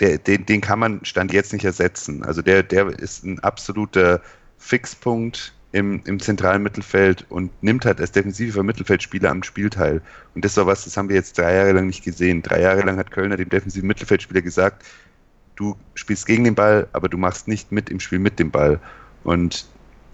[0.01, 2.23] Der, den, den kann man Stand jetzt nicht ersetzen.
[2.23, 4.21] Also der, der ist ein absoluter
[4.58, 10.01] Fixpunkt im, im zentralen Mittelfeld und nimmt halt als defensiver Mittelfeldspieler am Spiel teil.
[10.34, 12.41] Und das war was, das haben wir jetzt drei Jahre lang nicht gesehen.
[12.41, 14.86] Drei Jahre lang hat Kölner dem defensiven Mittelfeldspieler gesagt,
[15.56, 18.80] du spielst gegen den Ball, aber du machst nicht mit im Spiel mit dem Ball.
[19.23, 19.65] Und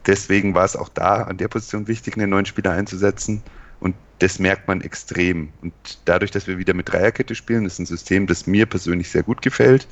[0.06, 3.42] deswegen war es auch da an der Position wichtig, einen neuen Spieler einzusetzen.
[3.80, 5.50] Und das merkt man extrem.
[5.62, 5.74] Und
[6.06, 9.42] dadurch, dass wir wieder mit Dreierkette spielen, ist ein System, das mir persönlich sehr gut
[9.42, 9.88] gefällt.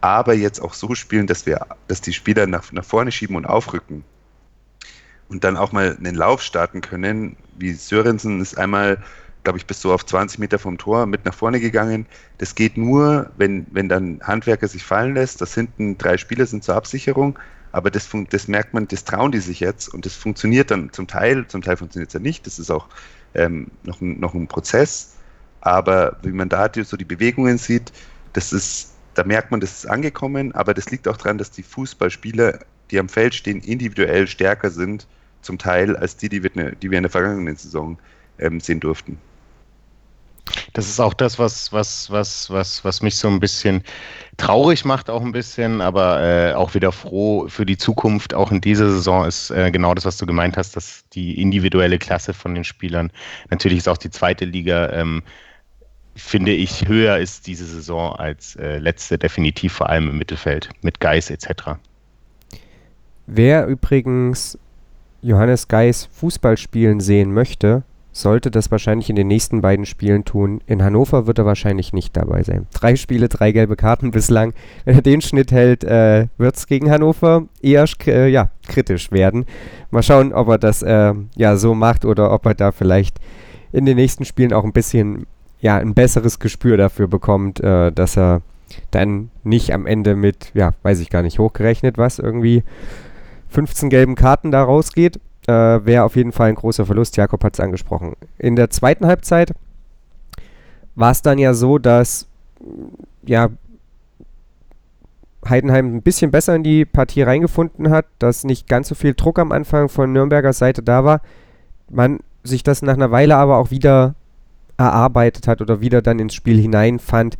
[0.00, 3.46] Aber jetzt auch so spielen, dass wir, dass die Spieler nach, nach vorne schieben und
[3.46, 4.04] aufrücken.
[5.28, 7.36] Und dann auch mal einen Lauf starten können.
[7.56, 9.02] Wie Sörensen ist einmal,
[9.44, 12.06] glaube ich, bis so auf 20 Meter vom Tor mit nach vorne gegangen.
[12.38, 16.64] Das geht nur, wenn, wenn dann Handwerker sich fallen lässt, dass hinten drei Spieler sind
[16.64, 17.38] zur Absicherung
[17.74, 21.08] aber das, das merkt man, das trauen die sich jetzt und das funktioniert dann zum
[21.08, 22.46] Teil, zum Teil funktioniert es ja nicht.
[22.46, 22.88] Das ist auch
[23.34, 25.16] ähm, noch, ein, noch ein Prozess.
[25.60, 27.92] Aber wie man da so die Bewegungen sieht,
[28.32, 31.64] das ist, da merkt man, das ist angekommen, aber das liegt auch daran, dass die
[31.64, 32.60] Fußballspieler,
[32.92, 35.08] die am Feld stehen, individuell stärker sind,
[35.42, 37.98] zum Teil, als die, die wir, die wir in der vergangenen Saison
[38.38, 39.18] ähm, sehen durften.
[40.72, 43.82] Das ist auch das, was, was, was, was, was mich so ein bisschen
[44.36, 48.34] traurig macht, auch ein bisschen, aber äh, auch wieder froh für die Zukunft.
[48.34, 51.98] Auch in dieser Saison ist äh, genau das, was du gemeint hast, dass die individuelle
[51.98, 53.10] Klasse von den Spielern,
[53.50, 55.22] natürlich ist auch die zweite Liga, ähm,
[56.16, 61.00] finde ich, höher ist diese Saison als äh, letzte, definitiv vor allem im Mittelfeld mit
[61.00, 61.76] Geis etc.
[63.26, 64.58] Wer übrigens
[65.22, 67.82] Johannes Geis Fußball spielen sehen möchte,
[68.14, 70.60] sollte das wahrscheinlich in den nächsten beiden Spielen tun.
[70.66, 72.68] In Hannover wird er wahrscheinlich nicht dabei sein.
[72.72, 74.54] Drei Spiele, drei gelbe Karten bislang.
[74.84, 79.46] Wenn er den Schnitt hält, äh, wird es gegen Hannover eher äh, ja, kritisch werden.
[79.90, 83.18] Mal schauen, ob er das äh, ja, so macht oder ob er da vielleicht
[83.72, 85.26] in den nächsten Spielen auch ein bisschen
[85.58, 88.42] ja, ein besseres Gespür dafür bekommt, äh, dass er
[88.92, 92.62] dann nicht am Ende mit, ja, weiß ich gar nicht, hochgerechnet was, irgendwie
[93.48, 97.16] 15 gelben Karten da rausgeht äh, wäre auf jeden Fall ein großer Verlust.
[97.16, 98.14] Jakob hat es angesprochen.
[98.38, 99.52] In der zweiten Halbzeit
[100.94, 102.28] war es dann ja so, dass
[103.24, 103.50] ja,
[105.48, 109.38] Heidenheim ein bisschen besser in die Partie reingefunden hat, dass nicht ganz so viel Druck
[109.38, 111.20] am Anfang von Nürnberger Seite da war.
[111.90, 114.14] Man sich das nach einer Weile aber auch wieder
[114.76, 117.36] erarbeitet hat oder wieder dann ins Spiel hineinfand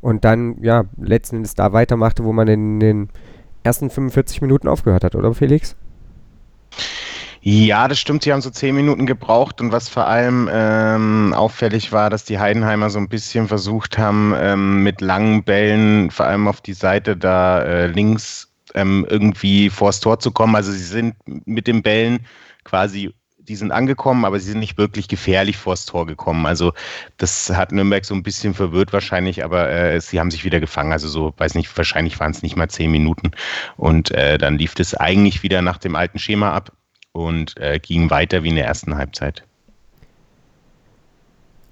[0.00, 3.08] und dann ja letzten Endes da weitermachte, wo man in den
[3.64, 5.76] ersten 45 Minuten aufgehört hat, oder Felix?
[7.48, 8.24] Ja, das stimmt.
[8.24, 12.40] Sie haben so zehn Minuten gebraucht und was vor allem ähm, auffällig war, dass die
[12.40, 17.16] Heidenheimer so ein bisschen versucht haben, ähm, mit langen Bällen, vor allem auf die Seite
[17.16, 20.56] da äh, links, ähm, irgendwie vors Tor zu kommen.
[20.56, 22.26] Also sie sind mit den Bällen
[22.64, 26.46] quasi die sind angekommen, aber sie sind nicht wirklich gefährlich vors Tor gekommen.
[26.46, 26.72] Also
[27.16, 30.90] das hat Nürnberg so ein bisschen verwirrt wahrscheinlich, aber äh, sie haben sich wieder gefangen.
[30.90, 33.30] Also so, weiß nicht, wahrscheinlich waren es nicht mal zehn Minuten.
[33.76, 36.72] Und äh, dann lief das eigentlich wieder nach dem alten Schema ab
[37.16, 39.42] und äh, ging weiter wie in der ersten Halbzeit.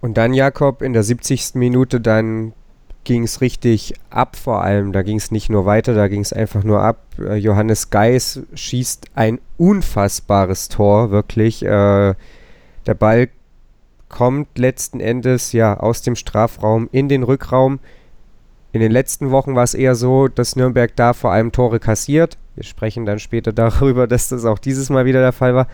[0.01, 1.55] Und dann Jakob in der 70.
[1.55, 2.53] Minute, dann
[3.05, 4.93] ging es richtig ab vor allem.
[4.93, 6.99] Da ging es nicht nur weiter, da ging es einfach nur ab.
[7.19, 11.63] Äh, Johannes Geis schießt ein unfassbares Tor, wirklich.
[11.63, 12.15] Äh,
[12.87, 13.29] der Ball
[14.09, 17.81] kommt letzten Endes ja aus dem Strafraum in den Rückraum.
[18.73, 22.39] In den letzten Wochen war es eher so, dass Nürnberg da vor allem Tore kassiert.
[22.55, 25.69] Wir sprechen dann später darüber, dass das auch dieses Mal wieder der Fall war.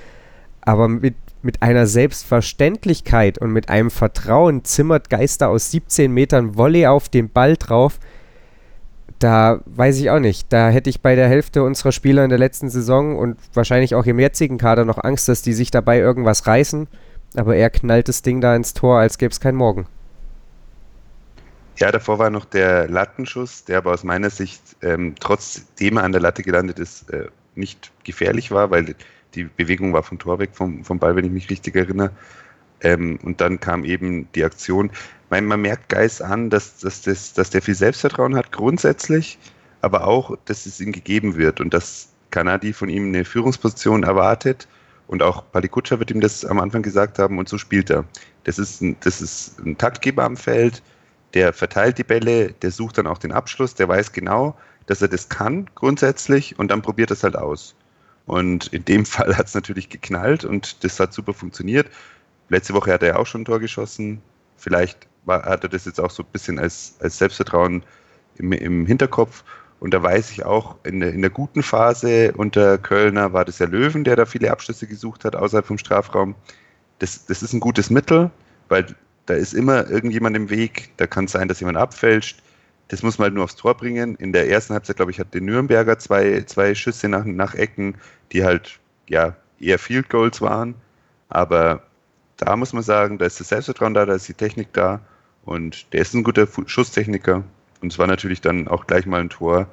[0.63, 6.87] Aber mit, mit einer Selbstverständlichkeit und mit einem Vertrauen zimmert Geister aus 17 Metern Volley
[6.87, 7.99] auf den Ball drauf.
[9.19, 10.53] Da weiß ich auch nicht.
[10.53, 14.07] Da hätte ich bei der Hälfte unserer Spieler in der letzten Saison und wahrscheinlich auch
[14.07, 16.89] im jetzigen Kader noch Angst, dass die sich dabei irgendwas reißen.
[17.37, 19.87] Aber er knallt das Ding da ins Tor, als gäbe es keinen Morgen.
[21.81, 26.13] Ja, davor war noch der Lattenschuss, der aber aus meiner Sicht, ähm, trotzdem er an
[26.13, 28.95] der Latte gelandet ist, äh, nicht gefährlich war, weil
[29.35, 32.11] die Bewegung war vom Tor weg, vom, vom Ball, wenn ich mich richtig erinnere.
[32.83, 34.91] Ähm, und dann kam eben die Aktion.
[35.31, 39.39] Man, man merkt Geist an, dass, dass, das, dass der viel Selbstvertrauen hat, grundsätzlich,
[39.81, 44.69] aber auch, dass es ihm gegeben wird und dass Kanadi von ihm eine Führungsposition erwartet.
[45.07, 48.05] Und auch Palikutscha wird ihm das am Anfang gesagt haben und so spielt er.
[48.45, 50.83] Das ist ein, das ist ein Taktgeber am Feld,
[51.35, 55.09] der verteilt die Bälle, der sucht dann auch den Abschluss, der weiß genau, dass er
[55.09, 57.75] das kann grundsätzlich und dann probiert es halt aus.
[58.27, 61.89] Und in dem Fall hat es natürlich geknallt und das hat super funktioniert.
[62.49, 64.21] Letzte Woche hat er ja auch schon ein Tor geschossen.
[64.57, 67.85] Vielleicht war, hat er das jetzt auch so ein bisschen als, als Selbstvertrauen
[68.37, 69.45] im, im Hinterkopf.
[69.79, 73.59] Und da weiß ich auch, in der, in der guten Phase unter Kölner war das
[73.59, 76.35] ja Löwen, der da viele Abschlüsse gesucht hat außerhalb vom Strafraum.
[76.99, 78.31] Das, das ist ein gutes Mittel,
[78.69, 78.87] weil
[79.27, 80.91] da ist immer irgendjemand im Weg.
[80.97, 82.43] Da kann es sein, dass jemand abfälscht.
[82.89, 84.17] Das muss man halt nur aufs Tor bringen.
[84.17, 87.95] In der ersten Halbzeit, glaube ich, hat der Nürnberger zwei, zwei Schüsse nach, nach Ecken,
[88.33, 90.75] die halt ja eher Field Goals waren.
[91.29, 91.85] Aber
[92.37, 95.01] da muss man sagen, da ist das Selbstvertrauen da, da ist die Technik da
[95.45, 97.45] und der ist ein guter Schusstechniker.
[97.81, 99.67] Und es war natürlich dann auch gleich mal ein Tor,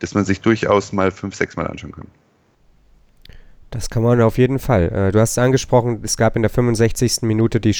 [0.00, 2.08] das man sich durchaus mal fünf, sechs Mal anschauen kann.
[3.70, 4.88] Das kann man auf jeden Fall.
[4.90, 7.22] Äh, du hast es angesprochen, es gab in der 65.
[7.22, 7.74] Minute die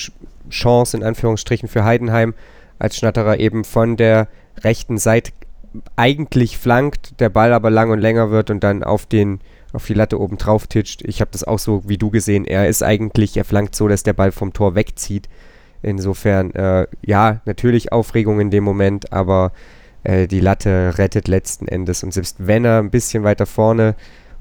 [0.50, 2.34] Chance, in Anführungsstrichen, für Heidenheim,
[2.78, 4.28] als Schnatterer eben von der
[4.62, 5.32] rechten Seite
[5.96, 9.40] eigentlich flankt, der Ball aber lang und länger wird und dann auf den
[9.72, 11.02] auf die Latte oben drauf titscht.
[11.02, 12.46] Ich habe das auch so wie du gesehen.
[12.46, 15.28] Er ist eigentlich, er flankt so, dass der Ball vom Tor wegzieht.
[15.82, 19.52] Insofern, äh, ja, natürlich Aufregung in dem Moment, aber
[20.04, 22.02] äh, die Latte rettet letzten Endes.
[22.02, 23.94] Und selbst wenn er ein bisschen weiter vorne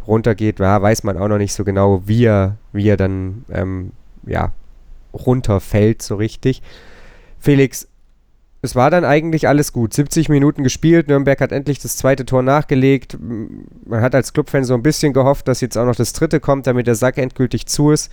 [0.07, 3.91] runtergeht, ja, weiß man auch noch nicht so genau, wie er, wie er dann ähm,
[4.25, 4.51] ja,
[5.13, 6.61] runterfällt so richtig.
[7.39, 7.87] Felix,
[8.61, 9.93] es war dann eigentlich alles gut.
[9.93, 13.17] 70 Minuten gespielt, Nürnberg hat endlich das zweite Tor nachgelegt.
[13.19, 16.67] Man hat als Clubfan so ein bisschen gehofft, dass jetzt auch noch das dritte kommt,
[16.67, 18.11] damit der Sack endgültig zu ist.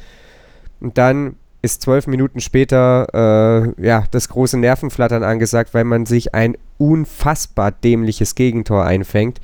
[0.81, 6.35] Und dann ist zwölf Minuten später äh, ja, das große Nervenflattern angesagt, weil man sich
[6.35, 9.41] ein unfassbar dämliches Gegentor einfängt.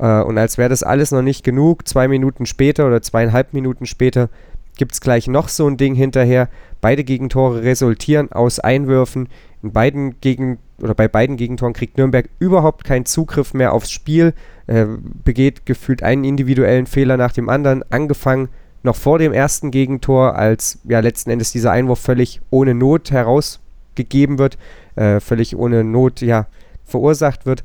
[0.00, 3.86] Äh, und als wäre das alles noch nicht genug, zwei Minuten später oder zweieinhalb Minuten
[3.86, 4.28] später
[4.76, 6.48] gibt es gleich noch so ein Ding hinterher.
[6.80, 9.28] Beide Gegentore resultieren aus Einwürfen.
[9.62, 14.32] In beiden Gegen oder bei beiden Gegentoren kriegt Nürnberg überhaupt keinen Zugriff mehr aufs Spiel,
[14.66, 14.86] äh,
[15.22, 18.48] begeht gefühlt einen individuellen Fehler nach dem anderen, angefangen
[18.82, 24.38] noch vor dem ersten Gegentor, als ja letzten Endes dieser Einwurf völlig ohne Not herausgegeben
[24.38, 24.56] wird,
[24.96, 26.46] äh, völlig ohne Not ja
[26.86, 27.62] verursacht wird.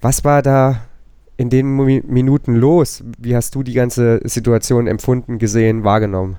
[0.00, 0.80] Was war da
[1.40, 3.02] in den Minuten los?
[3.18, 6.36] Wie hast du die ganze Situation empfunden, gesehen, wahrgenommen?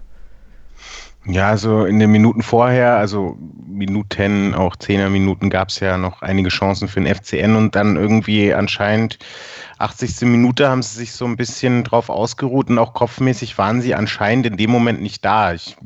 [1.25, 3.35] Ja, also in den Minuten vorher, also
[3.67, 8.53] Minuten, auch Zehner-Minuten, gab es ja noch einige Chancen für den FCN und dann irgendwie
[8.53, 9.17] anscheinend
[9.79, 10.21] 80.
[10.21, 14.45] Minute haben sie sich so ein bisschen drauf ausgeruht und auch kopfmäßig waren sie anscheinend
[14.45, 15.53] in dem Moment nicht da.
[15.53, 15.77] Ich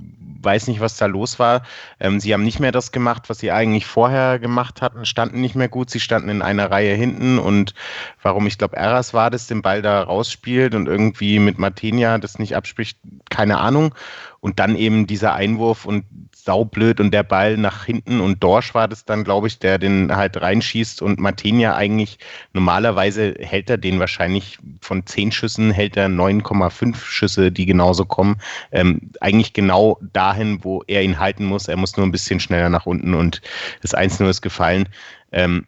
[0.45, 1.63] weiß nicht, was da los war.
[1.99, 5.55] Ähm, sie haben nicht mehr das gemacht, was sie eigentlich vorher gemacht hatten, standen nicht
[5.55, 5.89] mehr gut.
[5.89, 7.73] Sie standen in einer Reihe hinten und
[8.21, 12.39] warum, ich glaube, Eras war das, den Ball da rausspielt und irgendwie mit Martinia das
[12.39, 13.95] nicht abspricht, keine Ahnung.
[14.39, 16.05] Und dann eben dieser Einwurf und
[16.45, 20.15] saublöd und der Ball nach hinten und Dorsch war das dann, glaube ich, der den
[20.15, 22.19] halt reinschießt und Martinia eigentlich
[22.53, 28.37] normalerweise hält er den wahrscheinlich von zehn Schüssen hält er 9,5 Schüsse, die genauso kommen.
[28.71, 31.67] Ähm, eigentlich genau dahin, wo er ihn halten muss.
[31.67, 33.41] Er muss nur ein bisschen schneller nach unten und
[33.81, 34.87] das 1-0 ist gefallen.
[35.31, 35.65] Ähm,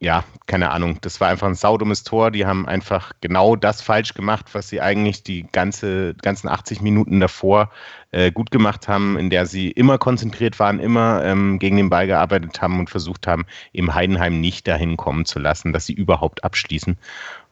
[0.00, 2.30] ja, keine Ahnung, das war einfach ein saudummes Tor.
[2.30, 7.20] Die haben einfach genau das falsch gemacht, was sie eigentlich die ganze, ganzen 80 Minuten
[7.20, 7.70] davor
[8.14, 12.06] äh, gut gemacht haben, in der sie immer konzentriert waren, immer ähm, gegen den Ball
[12.06, 16.44] gearbeitet haben und versucht haben, im Heidenheim nicht dahin kommen zu lassen, dass sie überhaupt
[16.44, 16.96] abschließen.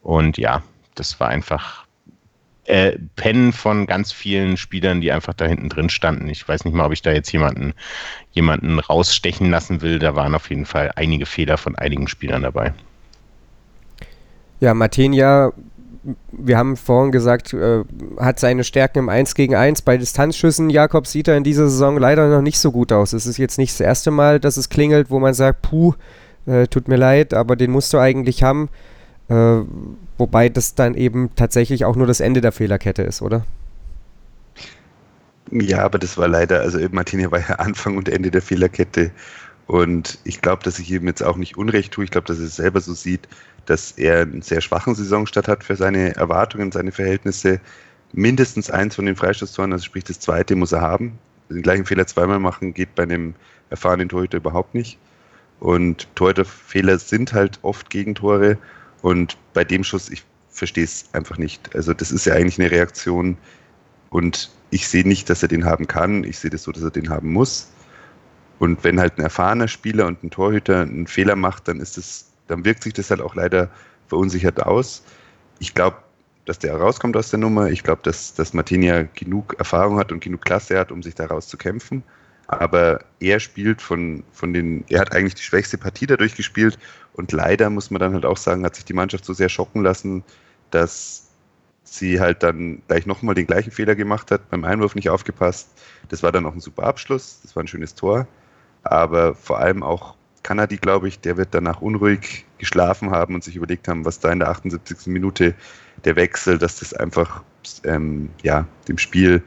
[0.03, 0.63] Und ja,
[0.95, 1.85] das war einfach
[2.67, 6.29] äh, Pennen von ganz vielen Spielern, die einfach da hinten drin standen.
[6.29, 7.75] Ich weiß nicht mal, ob ich da jetzt jemanden,
[8.31, 9.99] jemanden rausstechen lassen will.
[9.99, 12.73] Da waren auf jeden Fall einige Fehler von einigen Spielern dabei.
[14.61, 15.53] Ja, Martinia,
[16.33, 17.85] wir haben vorhin gesagt, äh,
[18.19, 20.71] hat seine Stärken im 1 gegen 1 bei Distanzschüssen.
[20.71, 23.13] Jakob sieht er in dieser Saison leider noch nicht so gut aus.
[23.13, 25.95] Es ist jetzt nicht das erste Mal, dass es klingelt, wo man sagt, puh,
[26.47, 28.69] äh, tut mir leid, aber den musst du eigentlich haben.
[29.29, 29.61] Äh,
[30.19, 33.45] wobei das dann eben tatsächlich auch nur das Ende der Fehlerkette ist, oder?
[35.53, 39.13] Ja, aber das war leider, also Martini war ja Anfang und Ende der Fehlerkette.
[39.67, 42.05] Und ich glaube, dass ich ihm jetzt auch nicht Unrecht tue.
[42.05, 43.29] Ich glaube, dass er es selber so sieht,
[43.67, 47.61] dass er einen sehr schwachen Saisonstart hat für seine Erwartungen, seine Verhältnisse.
[48.13, 51.19] Mindestens eins von den Freistoßtoren, also sprich das zweite, muss er haben.
[51.49, 53.35] Den gleichen Fehler zweimal machen geht bei einem
[53.71, 54.99] erfahrenen Torhüter überhaupt nicht.
[55.61, 58.59] Und Torhüterfehler sind halt oft Gegentore.
[59.03, 61.75] Und bei dem Schuss, ich verstehe es einfach nicht.
[61.75, 63.37] Also das ist ja eigentlich eine Reaktion
[64.11, 66.25] und ich sehe nicht, dass er den haben kann.
[66.25, 67.71] Ich sehe das so, dass er den haben muss.
[68.59, 72.32] Und wenn halt ein erfahrener Spieler und ein Torhüter einen Fehler macht, dann ist das,
[72.53, 73.71] dann wirkt sich das halt auch leider
[74.07, 75.03] verunsichert aus.
[75.59, 75.97] Ich glaube,
[76.45, 77.71] dass der rauskommt aus der Nummer.
[77.71, 81.49] Ich glaube, dass, dass Martinia genug Erfahrung hat und genug Klasse hat, um sich daraus
[81.49, 82.03] zu kämpfen.
[82.49, 86.79] Aber er spielt von, von den, er hat eigentlich die schwächste Partie dadurch gespielt
[87.15, 89.83] und leider muss man dann halt auch sagen, hat sich die Mannschaft so sehr schocken
[89.83, 90.23] lassen,
[90.71, 91.29] dass
[91.85, 95.69] sie halt dann gleich nochmal den gleichen Fehler gemacht hat, beim Einwurf nicht aufgepasst.
[96.09, 98.27] Das war dann auch ein super Abschluss, das war ein schönes Tor.
[98.83, 103.57] Aber vor allem auch Kanadi, glaube ich, der wird danach unruhig geschlafen haben und sich
[103.57, 105.07] überlegt haben, was da in der 78.
[105.07, 105.55] Minute
[106.05, 107.43] der Wechsel, dass das einfach
[107.85, 109.43] ähm, ja, dem Spiel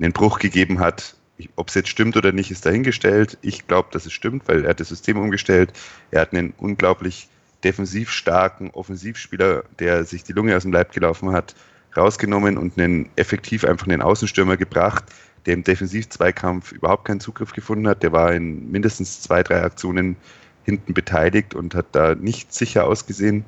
[0.00, 1.16] einen Bruch gegeben hat
[1.56, 3.38] ob es jetzt stimmt oder nicht, ist dahingestellt.
[3.42, 5.72] Ich glaube, dass es stimmt, weil er hat das System umgestellt.
[6.10, 7.28] Er hat einen unglaublich
[7.64, 11.54] defensiv starken Offensivspieler, der sich die Lunge aus dem Leib gelaufen hat,
[11.96, 15.04] rausgenommen und einen effektiv einfach einen Außenstürmer gebracht,
[15.46, 18.02] der im Defensiv-Zweikampf überhaupt keinen Zugriff gefunden hat.
[18.02, 20.16] Der war in mindestens zwei, drei Aktionen
[20.64, 23.44] hinten beteiligt und hat da nicht sicher ausgesehen.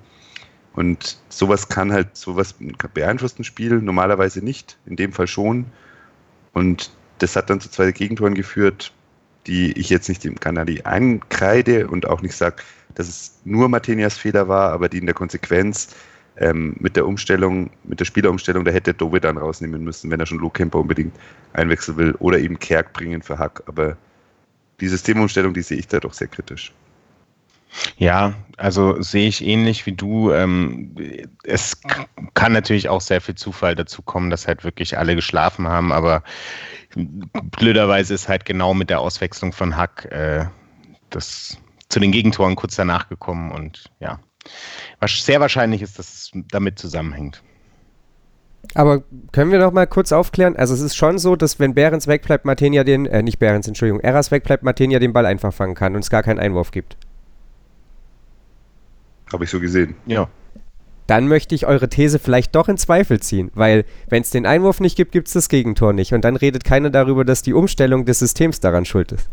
[0.74, 2.54] Und sowas kann halt, sowas
[2.92, 5.64] beeinflusst ein Spiel normalerweise nicht, in dem Fall schon.
[6.52, 8.92] Und das hat dann zu zwei Gegentoren geführt,
[9.46, 12.62] die ich jetzt nicht dem Kanadi einkreide und auch nicht sage,
[12.94, 15.94] dass es nur Martinias Fehler war, aber die in der Konsequenz
[16.38, 20.26] ähm, mit der Umstellung, mit der Spielerumstellung, da hätte Dove dann rausnehmen müssen, wenn er
[20.26, 21.14] schon Luke Kemper unbedingt
[21.52, 23.62] einwechseln will oder eben Kerk bringen für Hack.
[23.66, 23.96] Aber
[24.80, 26.72] die Systemumstellung, die sehe ich da doch sehr kritisch.
[27.98, 30.32] Ja, also sehe ich ähnlich wie du.
[30.32, 30.94] Ähm,
[31.44, 31.78] es
[32.34, 36.22] kann natürlich auch sehr viel Zufall dazu kommen, dass halt wirklich alle geschlafen haben, aber
[36.94, 40.46] blöderweise ist halt genau mit der Auswechslung von Hack äh,
[41.10, 44.18] das zu den Gegentoren kurz danach gekommen und ja,
[45.06, 47.42] sehr wahrscheinlich ist, dass es damit zusammenhängt.
[48.74, 50.56] Aber können wir noch mal kurz aufklären?
[50.56, 54.00] Also es ist schon so, dass wenn Behrens wegbleibt, Martenia den, äh, nicht Behrens, Entschuldigung,
[54.00, 56.96] Eras wegbleibt, Martenia den Ball einfach fangen kann und es gar keinen Einwurf gibt.
[59.32, 59.94] Habe ich so gesehen.
[60.06, 60.28] Ja.
[61.06, 64.80] Dann möchte ich eure These vielleicht doch in Zweifel ziehen, weil wenn es den Einwurf
[64.80, 66.12] nicht gibt, gibt es das Gegentor nicht.
[66.12, 69.28] Und dann redet keiner darüber, dass die Umstellung des Systems daran schuld ist.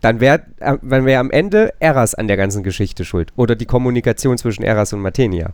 [0.00, 3.32] Dann wäre äh, wär am Ende Eras an der ganzen Geschichte schuld.
[3.36, 5.50] Oder die Kommunikation zwischen Eras und Matenia.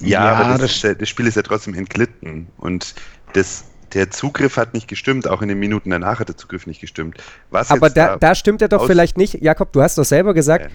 [0.00, 2.48] Ja, ja aber das, das, das, Spiel ist ja trotzdem entglitten.
[2.58, 2.94] Und
[3.34, 6.80] das, der Zugriff hat nicht gestimmt, auch in den Minuten danach hat der Zugriff nicht
[6.80, 7.18] gestimmt.
[7.50, 9.40] Was Aber da, da, da, stimmt er doch vielleicht nicht.
[9.40, 10.70] Jakob, du hast doch selber gesagt,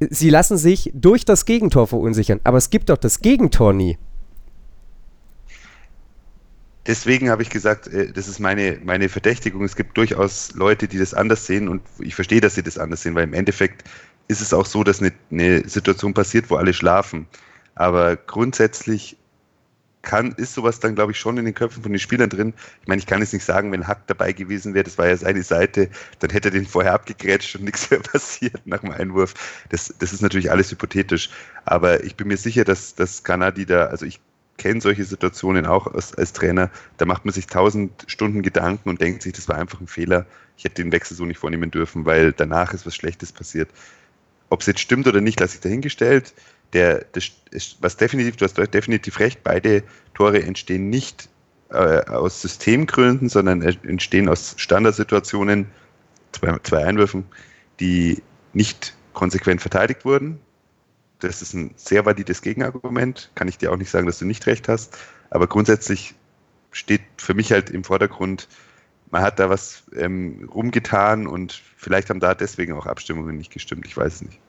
[0.00, 0.08] ja.
[0.10, 2.40] sie lassen sich durch das Gegentor verunsichern.
[2.42, 3.98] Aber es gibt doch das Gegentor nie.
[6.86, 9.64] Deswegen habe ich gesagt, äh, das ist meine, meine Verdächtigung.
[9.64, 13.02] Es gibt durchaus Leute, die das anders sehen und ich verstehe, dass sie das anders
[13.02, 13.84] sehen, weil im Endeffekt
[14.28, 17.26] ist es auch so, dass eine, eine Situation passiert, wo alle schlafen.
[17.74, 19.16] Aber grundsätzlich
[20.02, 22.54] kann, ist sowas dann, glaube ich, schon in den Köpfen von den Spielern drin.
[22.80, 25.16] Ich meine, ich kann jetzt nicht sagen, wenn Hack dabei gewesen wäre, das war ja
[25.16, 29.34] seine Seite, dann hätte er den vorher abgegrätscht und nichts wäre passiert nach dem Einwurf.
[29.70, 31.30] Das, das ist natürlich alles hypothetisch.
[31.64, 34.20] Aber ich bin mir sicher, dass, dass Kanadi da, also ich
[34.58, 39.00] kenne solche Situationen auch als, als Trainer, da macht man sich tausend Stunden Gedanken und
[39.00, 40.26] denkt sich, das war einfach ein Fehler.
[40.56, 43.68] Ich hätte den Wechsel so nicht vornehmen dürfen, weil danach ist was Schlechtes passiert.
[44.48, 46.32] Ob es jetzt stimmt oder nicht, lasse ich dahingestellt
[46.72, 47.30] der, das,
[47.80, 49.82] was definitiv, du hast definitiv recht, beide
[50.14, 51.28] Tore entstehen nicht
[51.70, 55.66] äh, aus Systemgründen, sondern entstehen aus Standardsituationen,
[56.32, 57.24] zwei, zwei Einwürfen,
[57.80, 60.38] die nicht konsequent verteidigt wurden.
[61.20, 63.30] Das ist ein sehr valides Gegenargument.
[63.34, 64.96] Kann ich dir auch nicht sagen, dass du nicht recht hast.
[65.30, 66.14] Aber grundsätzlich
[66.72, 68.48] steht für mich halt im Vordergrund,
[69.10, 73.86] man hat da was ähm, rumgetan und vielleicht haben da deswegen auch Abstimmungen nicht gestimmt.
[73.86, 74.40] Ich weiß es nicht.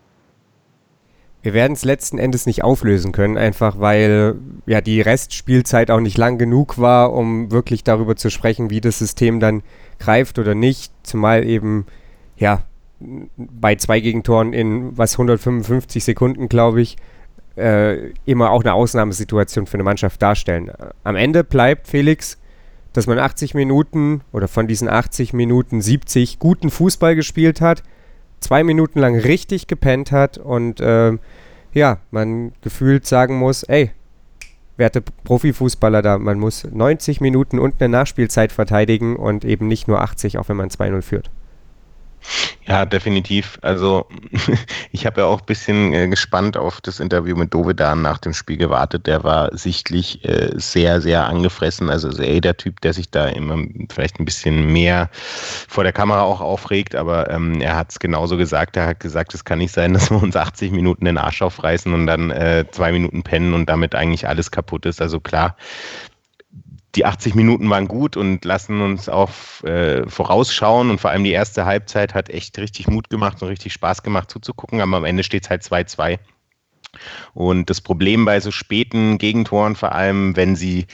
[1.44, 6.18] Wir werden es letzten Endes nicht auflösen können, einfach weil ja die Restspielzeit auch nicht
[6.18, 9.62] lang genug war, um wirklich darüber zu sprechen, wie das System dann
[10.00, 10.92] greift oder nicht.
[11.04, 11.86] Zumal eben
[12.36, 12.64] ja
[13.00, 16.98] bei zwei Gegentoren in was 155 Sekunden, glaube ich,
[17.56, 20.72] äh, immer auch eine Ausnahmesituation für eine Mannschaft darstellen.
[21.04, 22.38] Am Ende bleibt Felix,
[22.94, 27.84] dass man 80 Minuten oder von diesen 80 Minuten 70 guten Fußball gespielt hat
[28.40, 31.18] zwei Minuten lang richtig gepennt hat und äh,
[31.74, 33.92] ja, man gefühlt sagen muss, ey,
[34.78, 40.02] werte Profifußballer da, man muss 90 Minuten und eine Nachspielzeit verteidigen und eben nicht nur
[40.02, 41.32] 80, auch wenn man 2-0 führt.
[42.68, 43.58] Ja, definitiv.
[43.62, 44.08] Also
[44.92, 48.34] ich habe ja auch ein bisschen äh, gespannt auf das Interview mit Dovedan nach dem
[48.34, 49.08] Spiel gewartet.
[49.08, 51.90] Der war sichtlich äh, sehr, sehr angefressen.
[51.90, 56.24] Also eh der Typ, der sich da immer vielleicht ein bisschen mehr vor der Kamera
[56.24, 58.76] auch aufregt, aber ähm, er hat es genauso gesagt.
[58.76, 61.94] Er hat gesagt, es kann nicht sein, dass wir uns 80 Minuten den Arsch aufreißen
[61.94, 65.02] und dann äh, zwei Minuten pennen und damit eigentlich alles kaputt ist.
[65.02, 65.56] Also klar,
[66.98, 69.30] die 80 Minuten waren gut und lassen uns auch
[69.64, 70.90] äh, vorausschauen.
[70.90, 74.32] Und vor allem die erste Halbzeit hat echt richtig Mut gemacht und richtig Spaß gemacht
[74.32, 74.82] zuzugucken.
[74.82, 76.18] Aber am Ende steht es halt 2-2.
[77.36, 80.88] Und das Problem bei so späten Gegentoren, vor allem wenn sie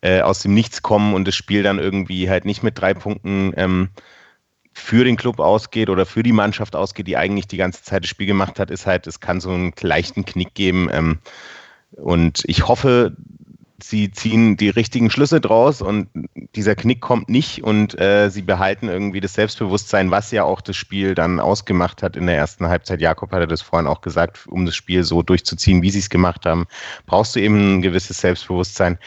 [0.00, 3.52] äh, aus dem Nichts kommen und das Spiel dann irgendwie halt nicht mit drei Punkten
[3.56, 3.90] ähm,
[4.72, 8.10] für den Club ausgeht oder für die Mannschaft ausgeht, die eigentlich die ganze Zeit das
[8.10, 10.88] Spiel gemacht hat, ist halt, es kann so einen leichten Knick geben.
[10.90, 11.18] Ähm,
[11.92, 13.16] und ich hoffe,
[13.88, 16.08] sie ziehen die richtigen Schlüsse draus und
[16.54, 20.76] dieser Knick kommt nicht und äh, sie behalten irgendwie das Selbstbewusstsein, was ja auch das
[20.76, 23.00] Spiel dann ausgemacht hat in der ersten Halbzeit.
[23.00, 26.46] Jakob hatte das vorhin auch gesagt, um das Spiel so durchzuziehen, wie sie es gemacht
[26.46, 26.66] haben,
[27.06, 28.98] brauchst du eben ein gewisses Selbstbewusstsein.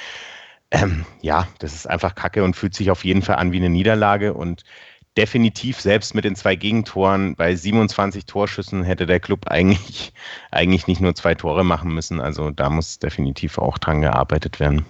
[0.70, 3.70] Ähm, ja, das ist einfach kacke und fühlt sich auf jeden Fall an wie eine
[3.70, 4.64] Niederlage und
[5.18, 10.14] definitiv selbst mit den zwei Gegentoren bei 27 Torschüssen hätte der Club eigentlich,
[10.52, 12.22] eigentlich nicht nur zwei Tore machen müssen.
[12.22, 14.86] Also da muss definitiv auch dran gearbeitet werden.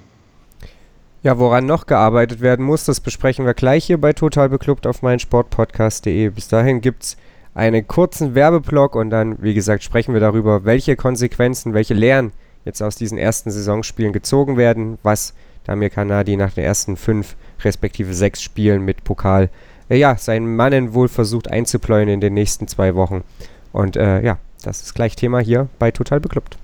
[1.23, 5.01] Ja, woran noch gearbeitet werden muss, das besprechen wir gleich hier bei Total Beklubbt auf
[5.01, 6.29] meinsportpodcast.de.
[6.29, 7.17] Bis dahin gibt es
[7.55, 12.33] einen kurzen Werbeblock und dann, wie gesagt, sprechen wir darüber, welche Konsequenzen, welche Lehren
[12.65, 18.13] jetzt aus diesen ersten Saisonspielen gezogen werden, was Damir Kanadi nach den ersten fünf respektive
[18.13, 19.49] sechs Spielen mit Pokal
[19.95, 23.23] ja, seinen Mannen wohl versucht einzupläuen in den nächsten zwei Wochen.
[23.71, 26.57] Und äh, ja, das ist gleich Thema hier bei Total Beklubbt.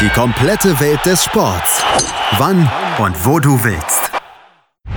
[0.00, 1.82] Die komplette Welt des Sports.
[2.38, 4.10] Wann und wo du willst.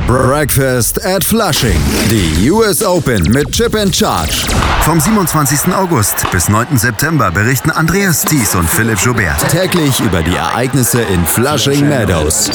[0.07, 1.79] Breakfast at Flushing.
[2.09, 4.47] Die US Open mit Chip and Charge.
[4.81, 5.73] Vom 27.
[5.73, 6.77] August bis 9.
[6.77, 12.49] September berichten Andreas Thies und Philipp Joubert täglich über die Ereignisse in Flushing Meadows.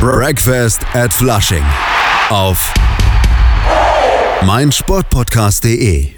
[0.00, 1.64] Breakfast at Flushing.
[2.30, 2.74] Auf
[4.42, 6.16] meinsportpodcast.de.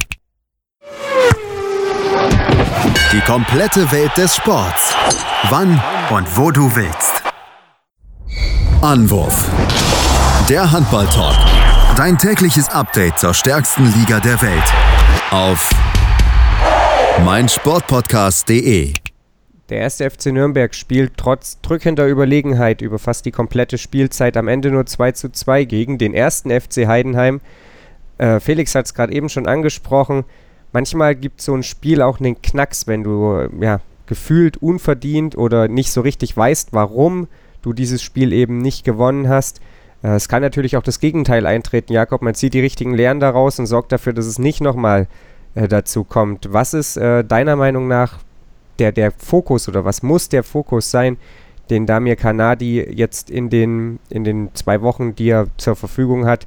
[3.12, 4.94] Die komplette Welt des Sports.
[5.50, 5.78] Wann
[6.08, 7.22] und wo du willst.
[8.80, 9.50] Anwurf.
[10.48, 11.36] Der Handball-Talk.
[11.94, 14.72] Dein tägliches Update zur stärksten Liga der Welt.
[15.30, 15.68] Auf
[17.22, 18.94] meinsportpodcast.de.
[19.68, 24.70] Der erste FC Nürnberg spielt trotz drückender Überlegenheit über fast die komplette Spielzeit am Ende
[24.70, 27.42] nur 2 zu 2 gegen den ersten FC Heidenheim.
[28.16, 30.24] Äh, Felix hat es gerade eben schon angesprochen.
[30.72, 35.92] Manchmal gibt so ein Spiel auch einen Knacks, wenn du ja, gefühlt unverdient oder nicht
[35.92, 37.28] so richtig weißt, warum
[37.60, 39.60] du dieses Spiel eben nicht gewonnen hast.
[40.02, 42.22] Äh, es kann natürlich auch das Gegenteil eintreten, Jakob.
[42.22, 45.08] Man zieht die richtigen Lehren daraus und sorgt dafür, dass es nicht nochmal
[45.54, 46.54] äh, dazu kommt.
[46.54, 48.20] Was ist äh, deiner Meinung nach
[48.78, 51.16] der, der Fokus oder was muss der Fokus sein,
[51.70, 56.46] den Damir Kanadi jetzt in den, in den zwei Wochen, die er zur Verfügung hat,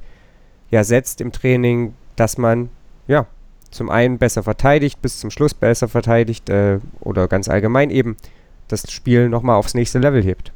[0.70, 2.70] ja, setzt im Training, dass man
[3.06, 3.26] ja
[3.70, 8.16] zum einen besser verteidigt, bis zum Schluss besser verteidigt äh, oder ganz allgemein eben
[8.68, 10.52] das Spiel nochmal aufs nächste Level hebt.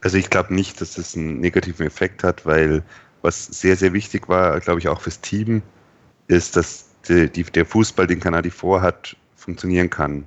[0.00, 2.82] Also ich glaube nicht, dass das einen negativen Effekt hat, weil
[3.22, 5.62] was sehr, sehr wichtig war, glaube ich, auch fürs Team,
[6.26, 10.24] ist, dass die, die, der Fußball, den Kanadi vorhat, funktionieren kann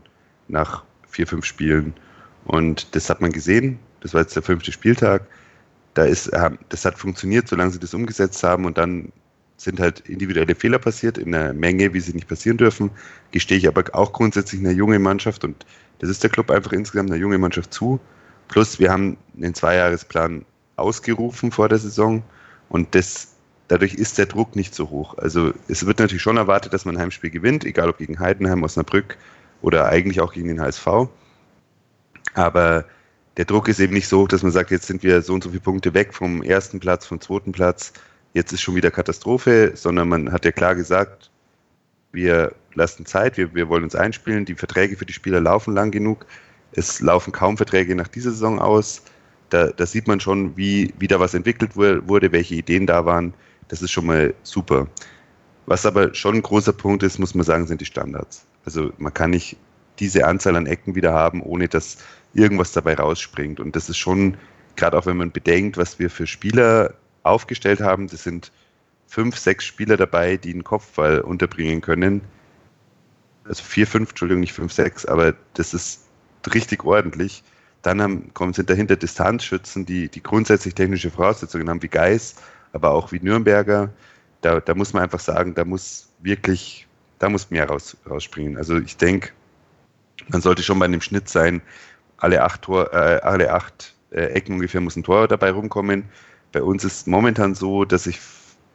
[0.47, 1.93] nach vier, fünf Spielen.
[2.45, 3.79] Und das hat man gesehen.
[4.01, 5.25] Das war jetzt der fünfte Spieltag.
[5.93, 6.31] Da ist,
[6.69, 8.65] das hat funktioniert, solange sie das umgesetzt haben.
[8.65, 9.11] Und dann
[9.57, 12.91] sind halt individuelle Fehler passiert in einer Menge, wie sie nicht passieren dürfen.
[13.31, 15.65] Gestehe ich aber auch grundsätzlich einer jungen Mannschaft und
[15.99, 17.99] das ist der Club einfach insgesamt einer jungen Mannschaft zu.
[18.49, 20.45] Plus, wir haben einen Zweijahresplan
[20.75, 22.21] ausgerufen vor der Saison
[22.69, 23.34] und das,
[23.67, 25.17] dadurch ist der Druck nicht so hoch.
[25.17, 28.63] Also es wird natürlich schon erwartet, dass man ein Heimspiel gewinnt, egal ob gegen Heidenheim,
[28.63, 29.17] Osnabrück
[29.61, 30.87] oder eigentlich auch gegen den HSV.
[32.33, 32.85] Aber
[33.37, 35.43] der Druck ist eben nicht so hoch, dass man sagt, jetzt sind wir so und
[35.43, 37.93] so viele Punkte weg vom ersten Platz, vom zweiten Platz,
[38.33, 41.31] jetzt ist schon wieder Katastrophe, sondern man hat ja klar gesagt,
[42.11, 45.91] wir lassen Zeit, wir, wir wollen uns einspielen, die Verträge für die Spieler laufen lang
[45.91, 46.25] genug
[46.75, 49.01] es laufen kaum Verträge nach dieser Saison aus.
[49.49, 53.33] Da, da sieht man schon, wie, wie da was entwickelt wurde, welche Ideen da waren.
[53.67, 54.87] Das ist schon mal super.
[55.65, 58.45] Was aber schon ein großer Punkt ist, muss man sagen, sind die Standards.
[58.65, 59.57] Also man kann nicht
[59.99, 61.97] diese Anzahl an Ecken wieder haben, ohne dass
[62.33, 63.59] irgendwas dabei rausspringt.
[63.59, 64.37] Und das ist schon,
[64.75, 66.93] gerade auch wenn man bedenkt, was wir für Spieler
[67.23, 68.51] aufgestellt haben, das sind
[69.07, 72.21] fünf, sechs Spieler dabei, die einen Kopfball unterbringen können.
[73.45, 76.01] Also vier, fünf, Entschuldigung, nicht fünf, sechs, aber das ist
[76.53, 77.43] richtig ordentlich.
[77.81, 82.35] Dann haben, kommen, sind dahinter Distanzschützen, die, die grundsätzlich technische Voraussetzungen haben, wie Geis,
[82.75, 83.89] aber auch wie Nürnberger.
[84.41, 88.57] Da, da muss man einfach sagen, da muss wirklich, da muss mehr raus, rausspringen.
[88.57, 89.29] Also ich denke,
[90.27, 91.61] man sollte schon bei einem Schnitt sein,
[92.17, 96.03] alle acht, Tor, äh, alle acht äh, Ecken ungefähr muss ein Tor dabei rumkommen.
[96.51, 98.19] Bei uns ist momentan so, dass ich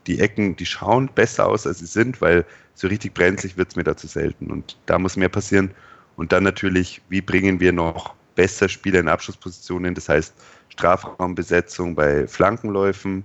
[0.07, 2.44] die Ecken, die schauen besser aus, als sie sind, weil
[2.74, 4.51] so richtig brenzlig wird es mir dazu selten.
[4.51, 5.70] Und da muss mehr passieren.
[6.16, 10.34] Und dann natürlich, wie bringen wir noch besser Spieler in Abschlusspositionen, das heißt
[10.70, 13.24] Strafraumbesetzung bei Flankenläufen.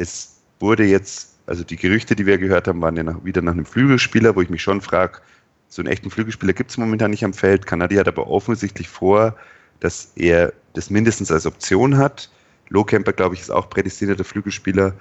[0.00, 3.52] Es wurde jetzt, also die Gerüchte, die wir gehört haben, waren ja nach, wieder nach
[3.52, 5.20] einem Flügelspieler, wo ich mich schon frage,
[5.68, 7.66] so einen echten Flügelspieler gibt es momentan nicht am Feld.
[7.66, 9.36] Kanadi hat aber offensichtlich vor,
[9.78, 12.30] dass er das mindestens als Option hat.
[12.68, 14.94] Lohkemper, glaube ich, ist auch prädestinierter Flügelspieler.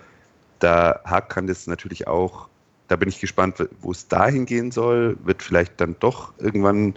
[0.59, 2.49] Da Hack kann das natürlich auch
[2.89, 5.15] da bin ich gespannt, wo es dahin gehen soll.
[5.23, 6.95] Wird vielleicht dann doch irgendwann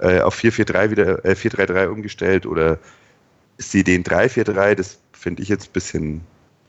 [0.00, 2.78] äh, auf 4-4-3 wieder, äh, 4-3-3 umgestellt oder
[3.58, 4.74] ist die Idee 3-4-3?
[4.74, 6.20] Das finde ich jetzt ein bisschen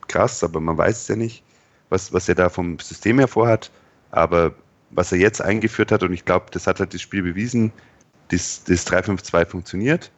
[0.07, 1.43] krass, aber man weiß es ja nicht,
[1.89, 3.71] was, was er da vom System her vorhat.
[4.11, 4.53] Aber
[4.91, 7.71] was er jetzt eingeführt hat, und ich glaube, das hat halt das Spiel bewiesen,
[8.29, 10.11] das, das 3-5-2 funktioniert.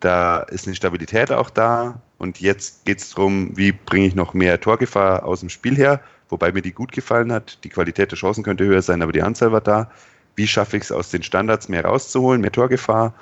[0.00, 2.00] Da ist eine Stabilität auch da.
[2.18, 6.00] Und jetzt geht es darum, wie bringe ich noch mehr Torgefahr aus dem Spiel her
[6.28, 7.62] wobei mir die gut gefallen hat.
[7.64, 9.90] Die Qualität der Chancen könnte höher sein, aber die Anzahl war da.
[10.36, 13.14] Wie schaffe ich es aus den Standards mehr rauszuholen, mehr Torgefahr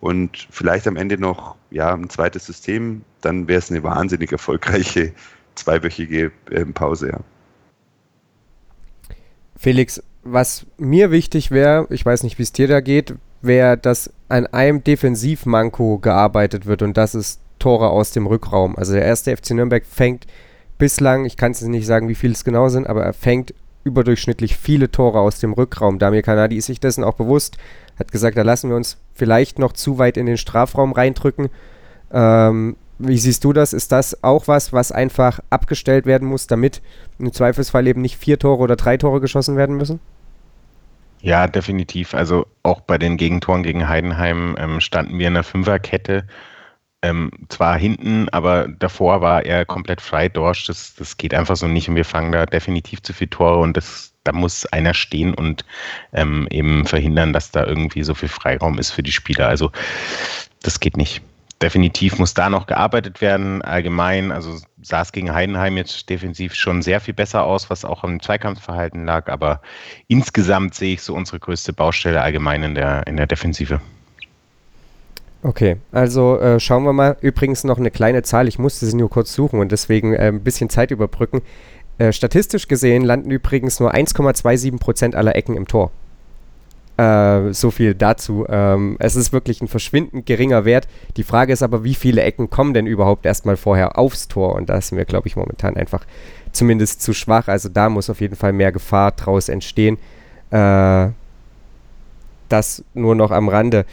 [0.00, 5.12] und vielleicht am Ende noch ja, ein zweites System, dann wäre es eine wahnsinnig erfolgreiche
[5.54, 7.20] zweiwöchige äh, Pause, ja.
[9.56, 14.10] Felix, was mir wichtig wäre, ich weiß nicht, wie es dir da geht, wäre, dass
[14.28, 18.76] an einem Defensivmanko gearbeitet wird und das ist Tore aus dem Rückraum.
[18.76, 20.26] Also der erste FC Nürnberg fängt
[20.78, 24.56] bislang, ich kann es nicht sagen, wie viele es genau sind, aber er fängt überdurchschnittlich
[24.56, 25.98] viele Tore aus dem Rückraum.
[25.98, 27.58] Damir Kanadi ist sich dessen auch bewusst,
[27.98, 31.50] hat gesagt, da lassen wir uns vielleicht noch zu weit in den Strafraum reindrücken.
[32.12, 33.72] Ähm, wie siehst du das?
[33.72, 36.82] Ist das auch was, was einfach abgestellt werden muss, damit
[37.18, 40.00] im Zweifelsfall eben nicht vier Tore oder drei Tore geschossen werden müssen?
[41.20, 42.14] Ja, definitiv.
[42.14, 46.26] Also auch bei den Gegentoren gegen Heidenheim ähm, standen wir in der Fünferkette.
[47.02, 50.28] Ähm, zwar hinten, aber davor war er komplett frei.
[50.28, 53.58] Dorsch, das, das geht einfach so nicht und wir fangen da definitiv zu viele Tore
[53.60, 55.64] und das, da muss einer stehen und
[56.12, 59.48] ähm, eben verhindern, dass da irgendwie so viel Freiraum ist für die Spieler.
[59.48, 59.70] Also
[60.62, 61.22] das geht nicht
[61.64, 63.62] definitiv muss da noch gearbeitet werden.
[63.62, 68.04] Allgemein, also sah es gegen Heidenheim jetzt defensiv schon sehr viel besser aus, was auch
[68.04, 69.28] am Zweikampfverhalten lag.
[69.28, 69.62] Aber
[70.06, 73.80] insgesamt sehe ich so unsere größte Baustelle allgemein in der, in der Defensive.
[75.42, 77.16] Okay, also äh, schauen wir mal.
[77.22, 80.44] Übrigens noch eine kleine Zahl, ich musste sie nur kurz suchen und deswegen äh, ein
[80.44, 81.40] bisschen Zeit überbrücken.
[81.96, 85.90] Äh, statistisch gesehen landen übrigens nur 1,27 Prozent aller Ecken im Tor.
[86.96, 88.46] Äh, so viel dazu.
[88.48, 90.86] Ähm, es ist wirklich ein verschwindend geringer Wert.
[91.16, 94.54] Die Frage ist aber, wie viele Ecken kommen denn überhaupt erstmal vorher aufs Tor?
[94.54, 96.04] Und da sind wir, glaube ich, momentan einfach
[96.52, 97.48] zumindest zu schwach.
[97.48, 99.98] Also da muss auf jeden Fall mehr Gefahr draus entstehen.
[100.50, 101.08] Äh,
[102.48, 103.86] das nur noch am Rande.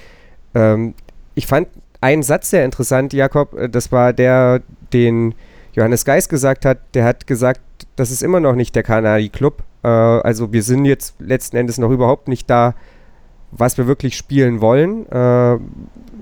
[0.54, 0.94] Ähm,
[1.34, 1.70] ich fand
[2.02, 3.58] einen Satz sehr interessant, Jakob.
[3.58, 4.62] Äh, das war der,
[4.94, 5.34] den
[5.74, 6.78] Johannes Geis gesagt hat.
[6.94, 7.62] Der hat gesagt,
[7.96, 9.64] das ist immer noch nicht der Kanadi Club.
[9.84, 12.76] Äh, also wir sind jetzt letzten Endes noch überhaupt nicht da,
[13.52, 15.10] was wir wirklich spielen wollen.
[15.12, 15.60] Äh,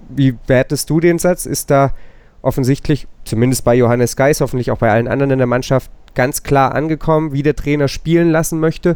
[0.10, 1.46] wie wertest du den Satz?
[1.46, 1.94] Ist da
[2.42, 6.74] offensichtlich, zumindest bei Johannes Geis, hoffentlich auch bei allen anderen in der Mannschaft, ganz klar
[6.74, 8.96] angekommen, wie der Trainer spielen lassen möchte.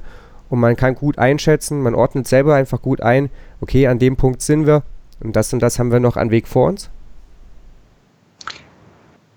[0.49, 3.29] Und man kann gut einschätzen, man ordnet selber einfach gut ein,
[3.61, 4.83] okay, an dem Punkt sind wir
[5.19, 6.89] und das und das haben wir noch an Weg vor uns?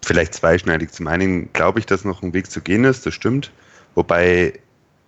[0.05, 0.93] Vielleicht zweischneidig.
[0.93, 3.53] Zum einen glaube ich, dass noch ein Weg zu gehen ist, das stimmt.
[3.95, 4.53] Wobei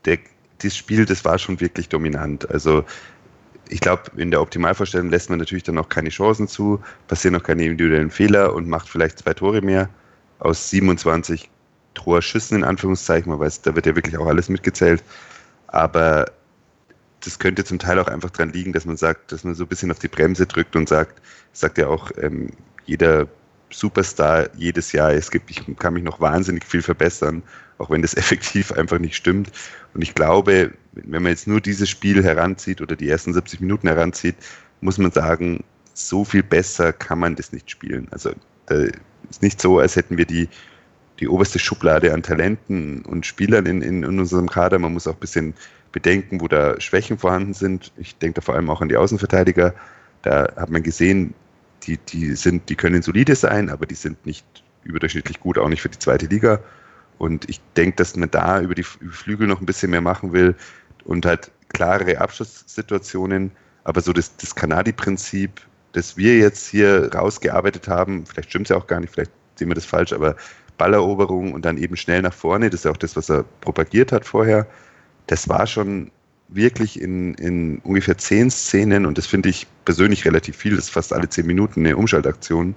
[0.04, 0.18] der,
[0.62, 2.50] dieses Spiel, das war schon wirklich dominant.
[2.50, 2.84] Also
[3.68, 7.42] ich glaube, in der Optimalvorstellung lässt man natürlich dann noch keine Chancen zu, passieren noch
[7.42, 9.88] keine individuellen Fehler und macht vielleicht zwei Tore mehr
[10.38, 11.50] aus 27
[11.94, 13.30] Torschüssen in Anführungszeichen.
[13.30, 15.02] Man weiß, da wird ja wirklich auch alles mitgezählt.
[15.66, 16.30] Aber
[17.24, 19.68] das könnte zum Teil auch einfach daran liegen, dass man sagt, dass man so ein
[19.68, 21.20] bisschen auf die Bremse drückt und sagt,
[21.52, 22.50] sagt ja auch ähm,
[22.86, 23.26] jeder
[23.70, 27.42] Superstar jedes Jahr, es gibt, ich kann mich noch wahnsinnig viel verbessern,
[27.78, 29.50] auch wenn das effektiv einfach nicht stimmt.
[29.94, 33.88] Und ich glaube, wenn man jetzt nur dieses Spiel heranzieht oder die ersten 70 Minuten
[33.88, 34.36] heranzieht,
[34.80, 35.64] muss man sagen,
[35.94, 38.06] so viel besser kann man das nicht spielen.
[38.10, 38.30] Also
[38.66, 38.86] da
[39.30, 40.48] ist nicht so, als hätten wir die,
[41.18, 44.78] die oberste Schublade an Talenten und Spielern in, in, in unserem Kader.
[44.78, 45.54] Man muss auch ein bisschen
[45.90, 47.92] bedenken, wo da Schwächen vorhanden sind.
[47.96, 49.74] Ich denke da vor allem auch an die Außenverteidiger.
[50.22, 51.34] Da hat man gesehen,
[51.84, 54.44] die, die, sind, die können solide sein, aber die sind nicht
[54.84, 56.60] überdurchschnittlich gut, auch nicht für die zweite Liga.
[57.18, 60.54] Und ich denke, dass man da über die Flügel noch ein bisschen mehr machen will
[61.04, 63.50] und halt klarere Abschlusssituationen.
[63.84, 65.60] Aber so das, das Kanadi-Prinzip,
[65.92, 69.68] das wir jetzt hier rausgearbeitet haben, vielleicht stimmt es ja auch gar nicht, vielleicht sehen
[69.68, 70.36] wir das falsch, aber
[70.76, 74.12] Balleroberung und dann eben schnell nach vorne, das ist ja auch das, was er propagiert
[74.12, 74.66] hat vorher,
[75.26, 76.10] das war schon
[76.48, 80.90] wirklich in, in ungefähr zehn Szenen, und das finde ich persönlich relativ viel, das ist
[80.90, 82.74] fast alle zehn Minuten eine Umschaltaktion,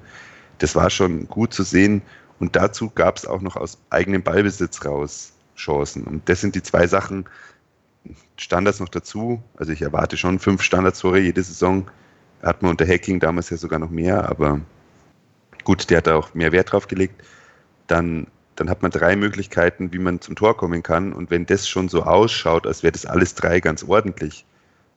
[0.58, 2.02] das war schon gut zu sehen.
[2.42, 6.04] Und dazu gab es auch noch aus eigenem Ballbesitz raus Chancen.
[6.06, 7.26] Und das sind die zwei Sachen,
[8.36, 9.44] Standards noch dazu.
[9.58, 11.92] Also ich erwarte schon fünf Standardstore jede Saison.
[12.42, 14.60] Hat man unter Hacking damals ja sogar noch mehr, aber
[15.64, 17.24] gut, der hat da auch mehr Wert drauf gelegt.
[17.86, 18.26] Dann,
[18.56, 21.14] dann hat man drei Möglichkeiten, wie man zum Tor kommen kann.
[21.14, 24.48] Und wenn das schon so ausschaut, als wäre das alles drei ganz ordentlich,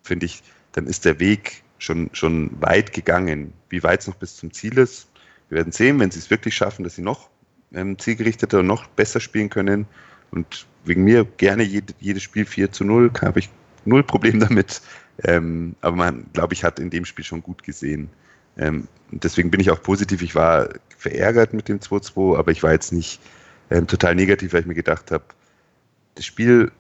[0.03, 0.43] finde ich,
[0.73, 3.53] dann ist der Weg schon, schon weit gegangen.
[3.69, 5.11] Wie weit es noch bis zum Ziel ist,
[5.51, 7.29] wir werden sehen, wenn sie es wirklich schaffen, dass sie noch
[7.75, 9.87] ähm, zielgerichteter und noch besser spielen können.
[10.31, 13.51] Und wegen mir gerne jede, jedes Spiel 4 zu 0, habe ich
[13.85, 14.81] null Problem damit.
[15.23, 18.09] Ähm, aber man, glaube ich, hat in dem Spiel schon gut gesehen.
[18.57, 20.23] Ähm, deswegen bin ich auch positiv.
[20.23, 23.21] Ich war verärgert mit dem 2-2, aber ich war jetzt nicht
[23.71, 25.25] ähm, total negativ, weil ich mir gedacht habe,
[26.15, 26.71] das Spiel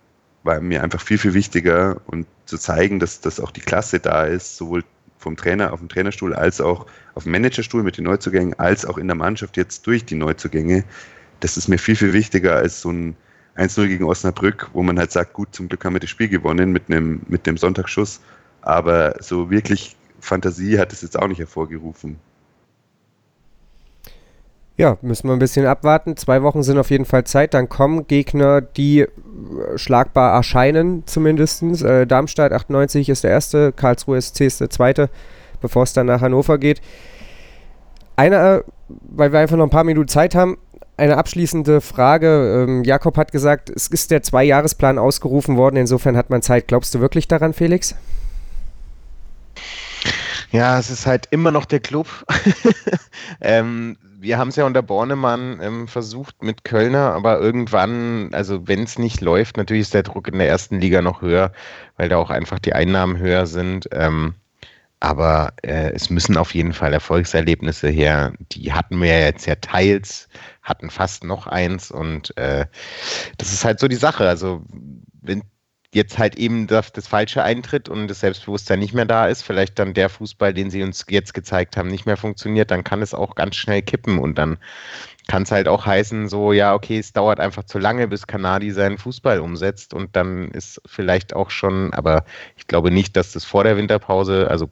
[0.42, 4.24] war mir einfach viel, viel wichtiger und zu zeigen, dass, dass auch die Klasse da
[4.24, 4.84] ist, sowohl
[5.25, 8.99] vom Trainer auf dem Trainerstuhl als auch auf dem Managerstuhl mit den Neuzugängen, als auch
[8.99, 10.85] in der Mannschaft jetzt durch die Neuzugänge.
[11.41, 13.16] Das ist mir viel, viel wichtiger als so ein
[13.57, 16.72] 1-0 gegen Osnabrück, wo man halt sagt, gut, zum Glück haben wir das Spiel gewonnen
[16.72, 18.20] mit einem, mit einem Sonntagsschuss.
[18.62, 22.18] Aber so wirklich Fantasie hat es jetzt auch nicht hervorgerufen.
[24.77, 26.16] Ja, müssen wir ein bisschen abwarten.
[26.16, 27.55] Zwei Wochen sind auf jeden Fall Zeit.
[27.55, 29.09] Dann kommen Gegner, die äh,
[29.77, 31.62] schlagbar erscheinen, zumindest.
[31.62, 35.11] Äh, Darmstadt 98 ist der erste, Karlsruhe SC ist der zweite,
[35.61, 36.81] bevor es dann nach Hannover geht.
[38.16, 40.59] Eine, weil wir einfach noch ein paar Minuten Zeit haben,
[40.97, 42.64] eine abschließende Frage.
[42.66, 46.66] Ähm, Jakob hat gesagt, es ist der Zwei-Jahres-Plan ausgerufen worden, insofern hat man Zeit.
[46.66, 47.95] Glaubst du wirklich daran, Felix?
[50.51, 52.07] Ja, es ist halt immer noch der Club.
[53.41, 58.83] ähm, wir haben es ja unter Bornemann ähm, versucht mit Kölner, aber irgendwann, also wenn
[58.83, 61.53] es nicht läuft, natürlich ist der Druck in der ersten Liga noch höher,
[61.97, 63.89] weil da auch einfach die Einnahmen höher sind.
[63.93, 64.35] Ähm,
[65.01, 68.33] aber äh, es müssen auf jeden Fall Erfolgserlebnisse her.
[68.53, 70.29] Die hatten wir ja jetzt ja teils,
[70.62, 72.64] hatten fast noch eins und äh,
[73.37, 74.27] das ist halt so die Sache.
[74.27, 74.62] Also
[75.20, 75.43] wenn
[75.95, 79.78] jetzt halt eben das, das, Falsche eintritt und das Selbstbewusstsein nicht mehr da ist, vielleicht
[79.78, 83.14] dann der Fußball, den sie uns jetzt gezeigt haben, nicht mehr funktioniert, dann kann es
[83.14, 84.59] auch ganz schnell kippen und dann
[85.26, 88.70] kann es halt auch heißen, so, ja, okay, es dauert einfach zu lange, bis Kanadi
[88.72, 92.24] seinen Fußball umsetzt und dann ist vielleicht auch schon, aber
[92.57, 94.70] ich glaube nicht, dass das vor der Winterpause, also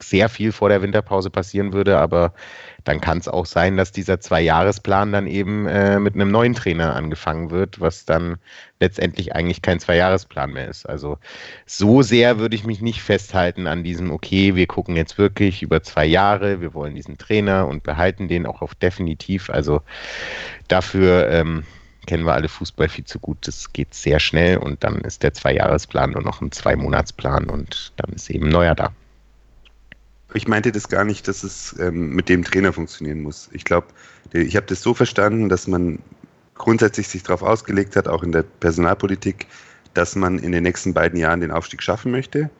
[0.00, 2.32] sehr viel vor der Winterpause passieren würde, aber
[2.84, 6.96] dann kann es auch sein, dass dieser Zwei-Jahres-Plan dann eben äh, mit einem neuen Trainer
[6.96, 8.38] angefangen wird, was dann
[8.80, 10.88] letztendlich eigentlich kein Zwei-Jahres-Plan mehr ist.
[10.88, 11.18] Also
[11.66, 15.82] so sehr würde ich mich nicht festhalten an diesem, okay, wir gucken jetzt wirklich über
[15.82, 19.50] zwei Jahre, wir wollen diesen Trainer und behalten den auch auf definitiv.
[19.50, 19.82] Also
[20.68, 21.64] dafür ähm,
[22.06, 23.46] kennen wir alle Fußball viel zu gut.
[23.46, 28.14] Das geht sehr schnell und dann ist der Zwei-Jahres-Plan nur noch ein Zwei-Monats-Plan und dann
[28.14, 28.92] ist eben neuer da.
[30.34, 33.48] Ich meinte das gar nicht, dass es ähm, mit dem Trainer funktionieren muss.
[33.52, 33.86] Ich glaube,
[34.32, 36.00] ich habe das so verstanden, dass man
[36.54, 39.46] grundsätzlich sich darauf ausgelegt hat, auch in der Personalpolitik,
[39.94, 42.50] dass man in den nächsten beiden Jahren den Aufstieg schaffen möchte,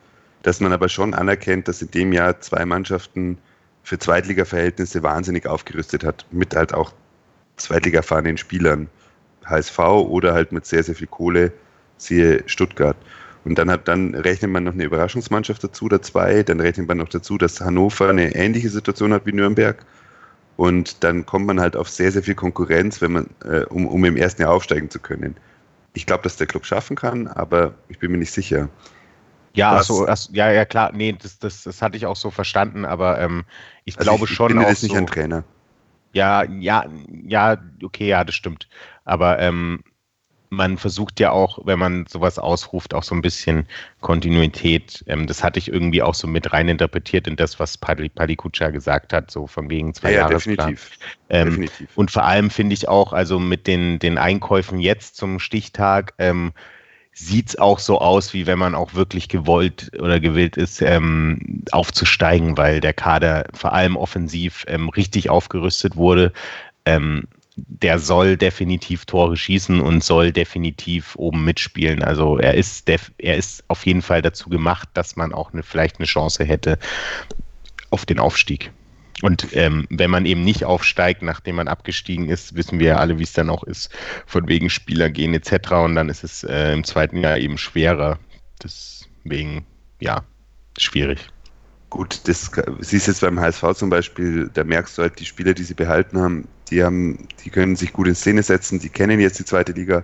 [0.41, 3.37] dass man aber schon anerkennt, dass in dem Jahr zwei Mannschaften
[3.83, 6.93] für Zweitliga-Verhältnisse wahnsinnig aufgerüstet hat, mit halt auch
[7.57, 8.89] Zweitliga-fahrenden Spielern,
[9.45, 11.51] HSV oder halt mit sehr, sehr viel Kohle,
[11.97, 12.97] siehe Stuttgart.
[13.45, 16.43] Und dann hat, dann rechnet man noch eine Überraschungsmannschaft dazu oder zwei.
[16.43, 19.85] Dann rechnet man noch dazu, dass Hannover eine ähnliche Situation hat wie Nürnberg.
[20.57, 24.03] Und dann kommt man halt auf sehr, sehr viel Konkurrenz, wenn man, äh, um, um
[24.03, 25.37] im ersten Jahr aufsteigen zu können.
[25.93, 28.67] Ich glaube, dass der Club schaffen kann, aber ich bin mir nicht sicher.
[29.53, 32.85] Ja, also, also, ja, ja, klar, nee, das, das, das hatte ich auch so verstanden,
[32.85, 33.45] aber ähm,
[33.85, 34.51] ich also glaube ich, schon.
[34.51, 35.43] Ich bin jetzt nicht so, ein Trainer.
[36.13, 36.85] Ja, ja,
[37.25, 38.67] ja, okay, ja, das stimmt.
[39.05, 39.83] Aber ähm,
[40.49, 43.67] man versucht ja auch, wenn man sowas ausruft, auch so ein bisschen
[44.01, 45.03] Kontinuität.
[45.07, 49.13] Ähm, das hatte ich irgendwie auch so mit rein interpretiert in das, was Palikucha gesagt
[49.13, 50.57] hat, so von wegen zwei ja, Jahresplan.
[50.57, 50.91] Ja, definitiv.
[51.29, 51.89] Ähm, definitiv.
[51.95, 56.51] Und vor allem finde ich auch, also mit den, den Einkäufen jetzt zum Stichtag, ähm,
[57.13, 61.63] sieht es auch so aus, wie wenn man auch wirklich gewollt oder gewillt ist, ähm,
[61.71, 66.31] aufzusteigen, weil der Kader vor allem offensiv ähm, richtig aufgerüstet wurde.
[66.85, 67.25] Ähm,
[67.67, 72.03] der soll definitiv Tore schießen und soll definitiv oben mitspielen.
[72.03, 75.97] Also er ist, er ist auf jeden Fall dazu gemacht, dass man auch eine, vielleicht
[75.97, 76.77] eine Chance hätte
[77.89, 78.71] auf den Aufstieg.
[79.21, 83.19] Und ähm, wenn man eben nicht aufsteigt, nachdem man abgestiegen ist, wissen wir ja alle,
[83.19, 83.89] wie es dann auch ist,
[84.25, 85.71] von wegen Spieler gehen etc.
[85.71, 88.17] Und dann ist es äh, im zweiten Jahr eben schwerer.
[88.63, 89.65] Deswegen,
[89.99, 90.23] ja,
[90.77, 91.19] schwierig.
[91.89, 95.63] Gut, das siehst jetzt beim HSV zum Beispiel, da merkst du halt, die Spieler, die
[95.63, 99.39] sie behalten haben, die haben, die können sich gut in Szene setzen, die kennen jetzt
[99.39, 100.03] die zweite Liga.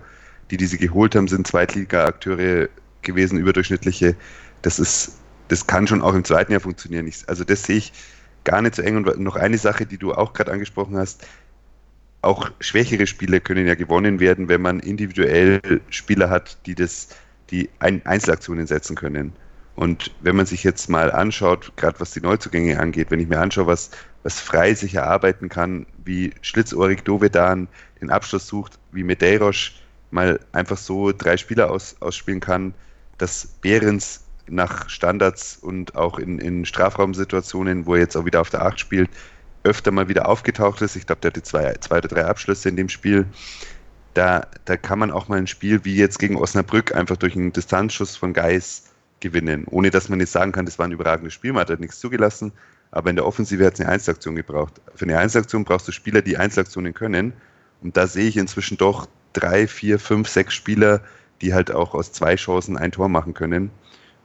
[0.52, 2.70] Die, die sie geholt haben, sind Zweitliga-Akteure
[3.02, 4.16] gewesen, überdurchschnittliche.
[4.62, 7.12] Das ist, das kann schon auch im zweiten Jahr funktionieren.
[7.28, 7.94] also das sehe ich
[8.44, 8.98] gar nicht so eng.
[8.98, 11.26] Und noch eine Sache, die du auch gerade angesprochen hast,
[12.22, 17.10] auch schwächere Spiele können ja gewonnen werden, wenn man individuell Spieler hat, die das,
[17.52, 19.34] die Einzelaktionen setzen können.
[19.76, 23.40] Und wenn man sich jetzt mal anschaut, gerade was die Neuzugänge angeht, wenn ich mir
[23.40, 23.92] anschaue, was,
[24.26, 27.68] was frei sich erarbeiten kann, wie Schlitzohrig Dovedan
[28.02, 29.74] den Abschluss sucht, wie Medeiros
[30.10, 32.74] mal einfach so drei Spieler aus, ausspielen kann,
[33.20, 38.50] dass Behrens nach Standards und auch in, in Strafraumsituationen, wo er jetzt auch wieder auf
[38.50, 39.12] der Acht spielt,
[39.64, 40.96] öfter mal wieder aufgetaucht ist.
[40.96, 43.28] Ich glaube, der hatte zwei, zwei oder drei Abschlüsse in dem Spiel.
[44.16, 47.54] Da, da kann man auch mal ein Spiel wie jetzt gegen Osnabrück einfach durch einen
[47.54, 48.86] Distanzschuss von Geis
[49.20, 51.80] gewinnen, ohne dass man jetzt sagen kann, das war ein überragendes Spiel, man hat halt
[51.80, 52.52] nichts zugelassen,
[52.96, 54.82] aber in der Offensive hat es eine Einzelaktion gebraucht.
[54.96, 57.34] Für eine Einzelaktion brauchst du Spieler, die Einzelaktionen können
[57.82, 61.02] und da sehe ich inzwischen doch drei, vier, fünf, sechs Spieler,
[61.42, 63.70] die halt auch aus zwei Chancen ein Tor machen können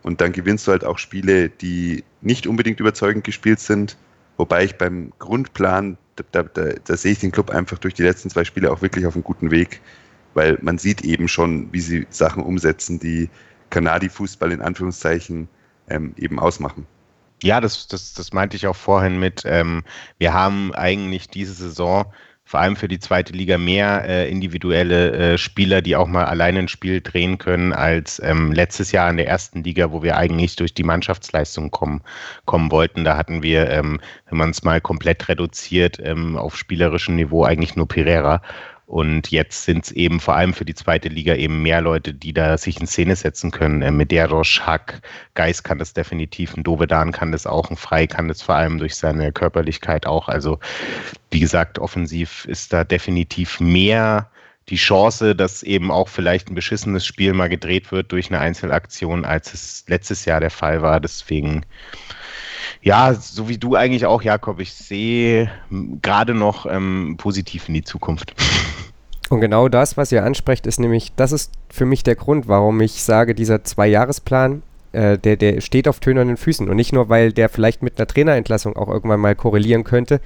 [0.05, 3.97] und dann gewinnst du halt auch Spiele, die nicht unbedingt überzeugend gespielt sind,
[4.37, 5.99] wobei ich beim Grundplan,
[6.31, 9.05] da, da, da sehe ich den Club einfach durch die letzten zwei Spiele auch wirklich
[9.05, 9.81] auf einem guten Weg,
[10.35, 13.31] weil man sieht eben schon, wie sie Sachen umsetzen, die
[13.71, 15.49] Kanadi-Fußball in Anführungszeichen
[15.89, 16.87] ähm, eben ausmachen.
[17.43, 19.43] Ja, das, das, das meinte ich auch vorhin mit.
[19.47, 19.83] Ähm,
[20.19, 22.13] wir haben eigentlich diese Saison
[22.51, 26.59] vor allem für die zweite Liga mehr äh, individuelle äh, Spieler, die auch mal alleine
[26.59, 30.57] ein Spiel drehen können, als ähm, letztes Jahr in der ersten Liga, wo wir eigentlich
[30.57, 32.03] durch die Mannschaftsleistung kommen,
[32.47, 33.05] kommen wollten.
[33.05, 37.77] Da hatten wir, ähm, wenn man es mal komplett reduziert, ähm, auf spielerischem Niveau eigentlich
[37.77, 38.43] nur Pereira.
[38.91, 42.33] Und jetzt sind es eben vor allem für die zweite Liga eben mehr Leute, die
[42.33, 43.83] da sich in Szene setzen können.
[43.83, 45.03] Äh, Medeiros, Hack,
[45.35, 48.79] Geis kann das definitiv, ein Dovedan kann das auch, ein Frei kann das vor allem
[48.79, 50.27] durch seine Körperlichkeit auch.
[50.27, 50.59] Also
[51.31, 54.29] wie gesagt, offensiv ist da definitiv mehr
[54.71, 59.25] die Chance, dass eben auch vielleicht ein beschissenes Spiel mal gedreht wird durch eine Einzelaktion,
[59.25, 60.99] als es letztes Jahr der Fall war.
[60.99, 61.65] Deswegen
[62.83, 65.51] ja, so wie du eigentlich auch, Jakob, ich sehe
[66.03, 68.35] gerade noch ähm, positiv in die Zukunft.
[69.29, 72.81] Und genau das, was ihr ansprecht, ist nämlich, das ist für mich der Grund, warum
[72.81, 74.63] ich sage, dieser Zwei-Jahres-Plan,
[74.93, 76.69] äh, der, der steht auf tönernen Füßen.
[76.69, 80.21] Und nicht nur, weil der vielleicht mit einer Trainerentlassung auch irgendwann mal korrelieren könnte.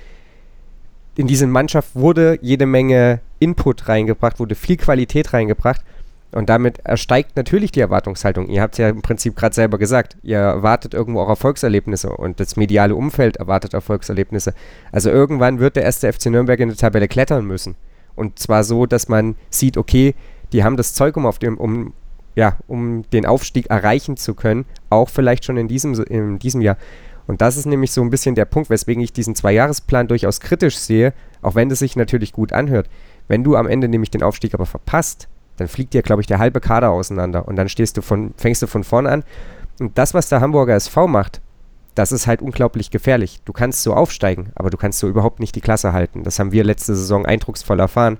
[1.17, 5.83] In diese Mannschaft wurde jede Menge Input reingebracht, wurde viel Qualität reingebracht.
[6.35, 8.49] Und damit ersteigt natürlich die Erwartungshaltung.
[8.49, 10.17] Ihr habt es ja im Prinzip gerade selber gesagt.
[10.25, 14.53] Ihr erwartet irgendwo auch Erfolgserlebnisse und das mediale Umfeld erwartet Erfolgserlebnisse.
[14.91, 17.77] Also irgendwann wird der erste FC Nürnberg in der Tabelle klettern müssen.
[18.17, 20.17] Und zwar so, dass man sieht, okay,
[20.53, 21.93] die haben das Zeug, um auf dem, um,
[22.35, 26.77] ja, um den Aufstieg erreichen zu können, auch vielleicht schon in diesem, in diesem Jahr.
[27.29, 30.79] Und das ist nämlich so ein bisschen der Punkt, weswegen ich diesen Zweijahresplan durchaus kritisch
[30.79, 31.13] sehe,
[31.43, 32.89] auch wenn es sich natürlich gut anhört.
[33.29, 36.39] Wenn du am Ende nämlich den Aufstieg aber verpasst, dann fliegt dir, glaube ich, der
[36.39, 39.25] halbe Kader auseinander und dann stehst du von, fängst du von vorne an.
[39.81, 41.41] Und das, was der Hamburger SV macht,
[41.95, 43.41] das ist halt unglaublich gefährlich.
[43.45, 46.25] Du kannst so aufsteigen, aber du kannst so überhaupt nicht die Klasse halten.
[46.25, 48.19] Das haben wir letzte Saison eindrucksvoll erfahren.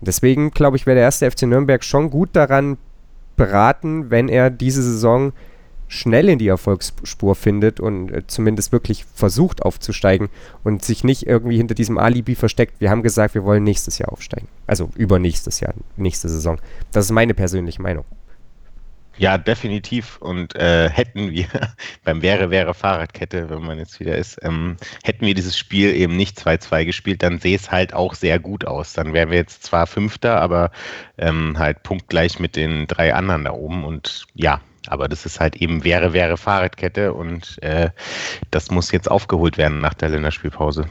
[0.00, 2.78] Deswegen, glaube ich, wäre der erste FC Nürnberg schon gut daran
[3.36, 5.32] beraten, wenn er diese Saison
[5.92, 10.30] schnell in die Erfolgsspur findet und äh, zumindest wirklich versucht aufzusteigen
[10.64, 12.80] und sich nicht irgendwie hinter diesem Alibi versteckt.
[12.80, 14.48] Wir haben gesagt, wir wollen nächstes Jahr aufsteigen.
[14.66, 16.58] Also übernächstes Jahr, nächste Saison.
[16.92, 18.04] Das ist meine persönliche Meinung.
[19.18, 20.16] Ja, definitiv.
[20.16, 21.46] Und äh, hätten wir
[22.04, 26.16] beim Wäre, Wäre Fahrradkette, wenn man jetzt wieder ist, ähm, hätten wir dieses Spiel eben
[26.16, 28.94] nicht 2-2 gespielt, dann sähe es halt auch sehr gut aus.
[28.94, 30.70] Dann wären wir jetzt zwar Fünfter, aber
[31.18, 33.84] ähm, halt punktgleich mit den drei anderen da oben.
[33.84, 37.90] Und ja, aber das ist halt eben wäre, wäre Fahrradkette und äh,
[38.50, 40.86] das muss jetzt aufgeholt werden nach der Länderspielpause.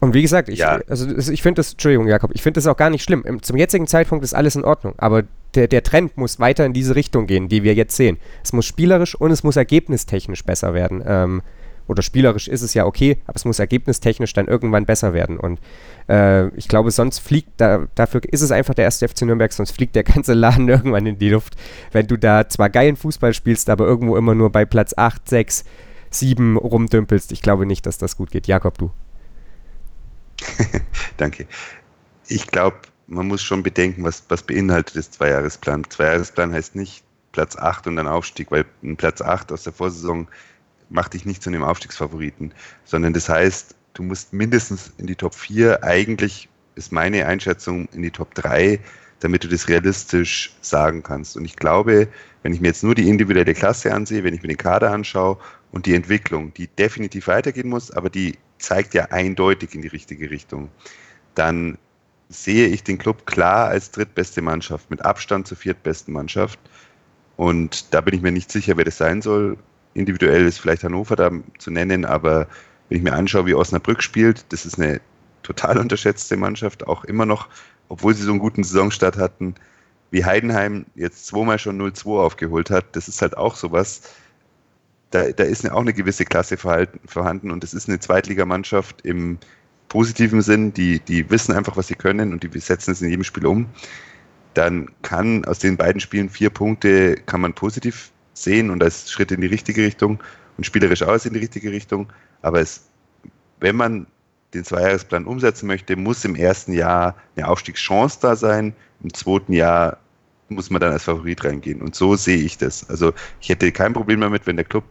[0.00, 0.80] Und wie gesagt, ich, ja.
[0.88, 3.42] also ich finde das, Entschuldigung, Jakob, ich finde das auch gar nicht schlimm.
[3.42, 5.24] Zum jetzigen Zeitpunkt ist alles in Ordnung, aber
[5.54, 8.18] der, der Trend muss weiter in diese Richtung gehen, die wir jetzt sehen.
[8.44, 11.02] Es muss spielerisch und es muss ergebnistechnisch besser werden.
[11.04, 11.42] Ähm,
[11.88, 15.38] oder spielerisch ist es ja okay, aber es muss ergebnistechnisch dann irgendwann besser werden.
[15.38, 15.58] Und
[16.08, 19.72] äh, ich glaube, sonst fliegt, da, dafür ist es einfach der erste FC Nürnberg, sonst
[19.72, 21.56] fliegt der ganze Laden irgendwann in die Luft.
[21.90, 25.64] Wenn du da zwar geilen Fußball spielst, aber irgendwo immer nur bei Platz 8, 6,
[26.10, 27.32] 7 rumdümpelst.
[27.32, 28.46] Ich glaube nicht, dass das gut geht.
[28.46, 28.90] Jakob, du.
[31.16, 31.46] Danke.
[32.28, 32.76] Ich glaube,
[33.06, 35.84] man muss schon bedenken, was, was beinhaltet das Zweijahresplan.
[35.88, 40.28] Zweijahresplan heißt nicht Platz 8 und dann Aufstieg, weil ein Platz 8 aus der Vorsaison
[40.90, 42.52] macht dich nicht zu einem Aufstiegsfavoriten,
[42.84, 48.02] sondern das heißt, du musst mindestens in die Top 4, eigentlich ist meine Einschätzung in
[48.02, 48.80] die Top 3,
[49.20, 51.36] damit du das realistisch sagen kannst.
[51.36, 52.08] Und ich glaube,
[52.42, 55.38] wenn ich mir jetzt nur die individuelle Klasse ansehe, wenn ich mir den Kader anschaue
[55.72, 60.30] und die Entwicklung, die definitiv weitergehen muss, aber die zeigt ja eindeutig in die richtige
[60.30, 60.70] Richtung,
[61.34, 61.78] dann
[62.28, 66.60] sehe ich den Club klar als drittbeste Mannschaft, mit Abstand zur viertbesten Mannschaft.
[67.36, 69.56] Und da bin ich mir nicht sicher, wer das sein soll
[69.94, 72.46] individuell ist vielleicht Hannover da zu nennen, aber
[72.88, 75.00] wenn ich mir anschaue, wie Osnabrück spielt, das ist eine
[75.42, 77.48] total unterschätzte Mannschaft, auch immer noch,
[77.88, 79.54] obwohl sie so einen guten Saisonstart hatten,
[80.10, 84.02] wie Heidenheim jetzt zweimal schon 0-2 aufgeholt hat, das ist halt auch sowas,
[85.10, 89.38] da, da ist auch eine gewisse Klasse vorhanden und es ist eine Zweitligamannschaft im
[89.88, 93.24] positiven Sinn, die, die wissen einfach, was sie können und die setzen es in jedem
[93.24, 93.66] Spiel um.
[94.54, 98.10] Dann kann aus den beiden Spielen vier Punkte, kann man positiv
[98.42, 100.22] sehen und als Schritt in die richtige Richtung
[100.56, 102.12] und spielerisch aus in die richtige Richtung.
[102.42, 102.88] Aber es,
[103.60, 104.06] wenn man
[104.54, 108.74] den Zweijahresplan umsetzen möchte, muss im ersten Jahr eine Aufstiegschance da sein.
[109.02, 109.98] Im zweiten Jahr
[110.48, 111.82] muss man dann als Favorit reingehen.
[111.82, 112.88] Und so sehe ich das.
[112.88, 114.84] Also ich hätte kein Problem damit, wenn der Club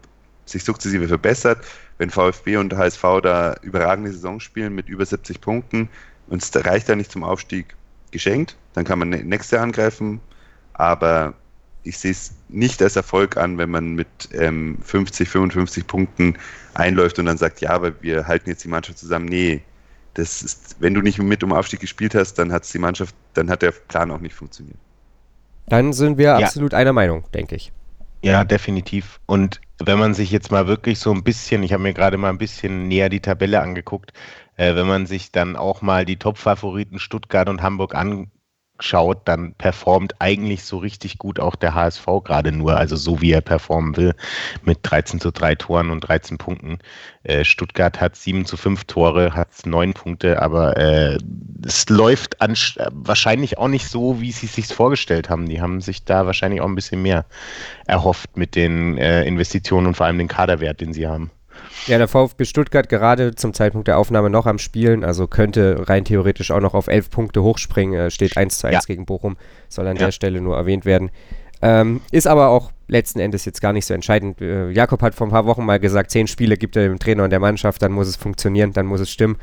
[0.45, 1.65] sich sukzessive verbessert,
[1.97, 5.89] wenn VfB und HSV da überragende Saison spielen mit über 70 Punkten
[6.27, 7.75] und es reicht da nicht zum Aufstieg
[8.11, 10.21] geschenkt, dann kann man nächstes Jahr angreifen.
[10.73, 11.33] Aber
[11.87, 16.37] ich sehe es nicht als Erfolg an, wenn man mit ähm, 50, 55 Punkten
[16.73, 19.25] einläuft und dann sagt, ja, aber wir halten jetzt die Mannschaft zusammen.
[19.25, 19.61] Nee,
[20.13, 23.49] das ist, wenn du nicht mit um Aufstieg gespielt hast, dann hat die Mannschaft, dann
[23.49, 24.77] hat der Plan auch nicht funktioniert.
[25.67, 26.37] Dann sind wir ja.
[26.37, 27.71] absolut einer Meinung, denke ich.
[28.23, 29.19] Ja, definitiv.
[29.25, 32.29] Und wenn man sich jetzt mal wirklich so ein bisschen, ich habe mir gerade mal
[32.29, 34.11] ein bisschen näher die Tabelle angeguckt,
[34.55, 38.31] äh, wenn man sich dann auch mal die Top-Favoriten Stuttgart und Hamburg an,
[38.79, 43.31] schaut, dann performt eigentlich so richtig gut auch der HSV gerade nur, also so wie
[43.31, 44.15] er performen will,
[44.63, 46.79] mit 13 zu 3 Toren und 13 Punkten.
[47.23, 51.17] Äh, Stuttgart hat 7 zu 5 Tore, hat 9 Punkte, aber äh,
[51.65, 55.49] es läuft wahrscheinlich auch nicht so, wie sie es sich vorgestellt haben.
[55.49, 57.25] Die haben sich da wahrscheinlich auch ein bisschen mehr
[57.85, 61.31] erhofft mit den äh, Investitionen und vor allem den Kaderwert, den sie haben.
[61.85, 66.03] Ja, der VfB Stuttgart gerade zum Zeitpunkt der Aufnahme noch am Spielen, also könnte rein
[66.03, 68.79] theoretisch auch noch auf elf Punkte hochspringen, äh, steht 1 zu 1 ja.
[68.87, 69.37] gegen Bochum,
[69.69, 70.05] soll an ja.
[70.05, 71.11] der Stelle nur erwähnt werden.
[71.61, 74.41] Ähm, ist aber auch letzten Endes jetzt gar nicht so entscheidend.
[74.41, 77.23] Äh, Jakob hat vor ein paar Wochen mal gesagt, zehn Spiele gibt er dem Trainer
[77.23, 79.37] und der Mannschaft, dann muss es funktionieren, dann muss es stimmen.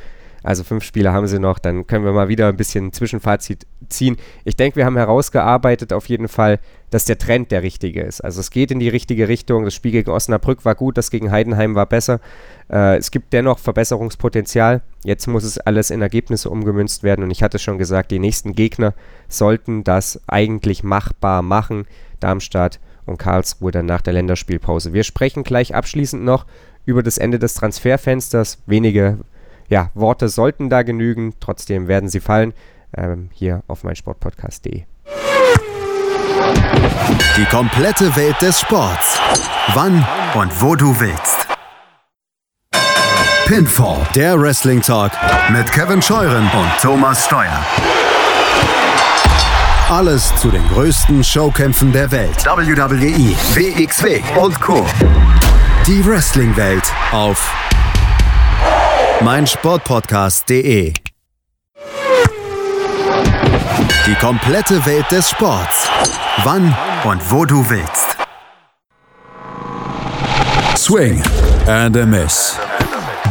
[0.45, 4.19] Also fünf Spiele haben sie noch, dann können wir mal wieder ein bisschen Zwischenfazit ziehen.
[4.45, 8.21] Ich denke, wir haben herausgearbeitet auf jeden Fall, dass der Trend der richtige ist.
[8.21, 9.65] Also es geht in die richtige Richtung.
[9.65, 12.21] Das Spiel gegen Osnabrück war gut, das gegen Heidenheim war besser.
[12.71, 14.83] Äh, es gibt dennoch Verbesserungspotenzial.
[15.03, 18.53] Jetzt muss es alles in Ergebnisse umgemünzt werden und ich hatte schon gesagt, die nächsten
[18.55, 18.93] Gegner
[19.29, 21.87] sollten das eigentlich machbar machen.
[22.21, 24.93] Darmstadt und Karlsruhe dann nach der Länderspielpause.
[24.93, 26.45] Wir sprechen gleich abschließend noch
[26.85, 28.59] über das Ende des Transferfensters.
[28.67, 29.19] Wenige
[29.69, 32.53] ja, Worte sollten da genügen, trotzdem werden sie fallen.
[32.97, 34.85] Ähm, hier auf meinsportpodcast.de.
[37.37, 39.19] Die komplette Welt des Sports.
[39.75, 41.49] Wann und wo du willst.
[43.47, 45.13] Pinfall, der Wrestling Talk
[45.51, 47.65] mit Kevin Scheuren und Thomas Steuer.
[49.91, 52.47] Alles zu den größten Showkämpfen der Welt.
[52.47, 54.87] WWE, WXW und Co.
[55.87, 57.53] Die Wrestling-Welt auf
[59.21, 60.93] mein Sportpodcast.de.
[64.07, 65.89] Die komplette Welt des Sports.
[66.45, 68.17] Wann und wo du willst.
[70.77, 71.23] Swing
[71.67, 72.59] and a Miss.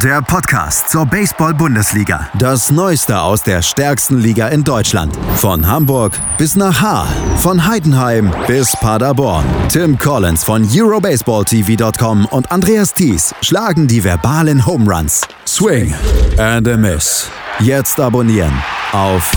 [0.02, 2.28] Der Podcast zur Baseball-Bundesliga.
[2.38, 5.16] Das Neueste aus der stärksten Liga in Deutschland.
[5.36, 7.06] Von Hamburg bis nach Haar.
[7.38, 9.46] Von Heidenheim bis Paderborn.
[9.70, 15.22] Tim Collins von EuroBaseballTV.com und Andreas Thies schlagen die verbalen Home Runs.
[15.46, 15.94] Swing
[16.38, 17.30] and a Miss.
[17.60, 18.52] Jetzt abonnieren
[18.92, 19.32] auf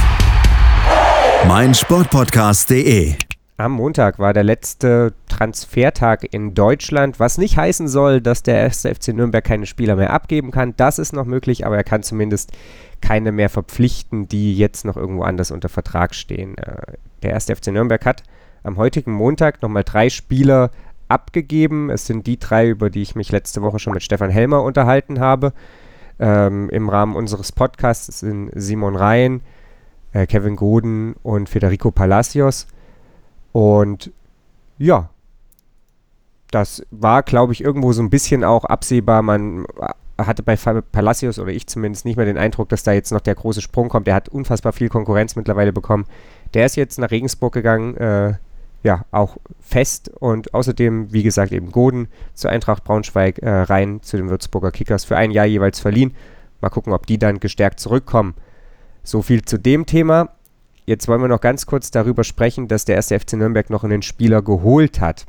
[1.48, 3.27] meinsportpodcast.de.
[3.60, 8.84] Am Montag war der letzte Transfertag in Deutschland, was nicht heißen soll, dass der 1.
[8.84, 10.76] FC Nürnberg keine Spieler mehr abgeben kann.
[10.78, 12.52] Das ist noch möglich, aber er kann zumindest
[13.02, 16.56] keine mehr verpflichten, die jetzt noch irgendwo anders unter Vertrag stehen.
[16.60, 17.46] Äh, der 1.
[17.46, 18.22] FC Nürnberg hat
[18.62, 20.70] am heutigen Montag nochmal drei Spieler
[21.08, 21.90] abgegeben.
[21.90, 25.20] Es sind die drei, über die ich mich letzte Woche schon mit Stefan Helmer unterhalten
[25.20, 25.52] habe.
[26.20, 29.42] Ähm, Im Rahmen unseres Podcasts sind Simon Rhein,
[30.12, 32.68] äh, Kevin Goden und Federico Palacios.
[33.52, 34.12] Und
[34.78, 35.10] ja,
[36.52, 39.22] das war, glaube ich, irgendwo so ein bisschen auch absehbar.
[39.22, 39.66] Man
[40.18, 43.36] hatte bei Palacios oder ich zumindest nicht mehr den Eindruck, dass da jetzt noch der
[43.36, 44.08] große Sprung kommt.
[44.08, 46.06] Der hat unfassbar viel Konkurrenz mittlerweile bekommen.
[46.54, 48.34] Der ist jetzt nach Regensburg gegangen, äh,
[48.84, 54.18] ja, auch fest und außerdem, wie gesagt, eben Goden zur Eintracht Braunschweig äh, rein zu
[54.18, 56.16] den Würzburger Kickers für ein Jahr jeweils verliehen.
[56.62, 58.36] Mal gucken, ob die dann gestärkt zurückkommen.
[59.04, 60.30] So viel zu dem Thema.
[60.88, 64.02] Jetzt wollen wir noch ganz kurz darüber sprechen, dass der erste FC Nürnberg noch einen
[64.02, 65.26] Spieler geholt hat.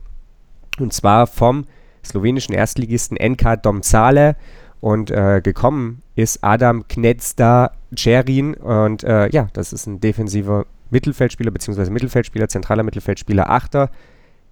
[0.79, 1.65] Und zwar vom
[2.05, 4.37] slowenischen Erstligisten NK Domzale.
[4.81, 8.55] Und äh, gekommen ist Adam Knedzda Cerin.
[8.55, 13.91] Und äh, ja, das ist ein defensiver Mittelfeldspieler, beziehungsweise Mittelfeldspieler, zentraler Mittelfeldspieler, Achter.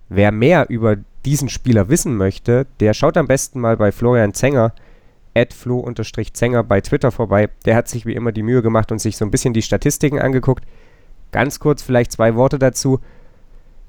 [0.08, 4.72] Wer mehr über diesen Spieler wissen möchte, der schaut am besten mal bei Florian Zenger,
[5.52, 7.48] flo-zenger bei Twitter vorbei.
[7.64, 10.18] Der hat sich wie immer die Mühe gemacht und sich so ein bisschen die Statistiken
[10.18, 10.64] angeguckt.
[11.32, 13.00] Ganz kurz vielleicht zwei Worte dazu.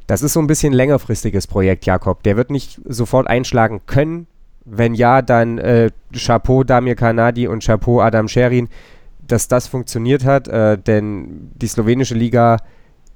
[0.07, 2.23] Das ist so ein bisschen längerfristiges Projekt, Jakob.
[2.23, 4.27] Der wird nicht sofort einschlagen können.
[4.63, 8.69] Wenn ja, dann äh, Chapeau Damir Kanadi und Chapeau Adam Sherin,
[9.25, 10.47] dass das funktioniert hat.
[10.47, 12.57] Äh, denn die slowenische Liga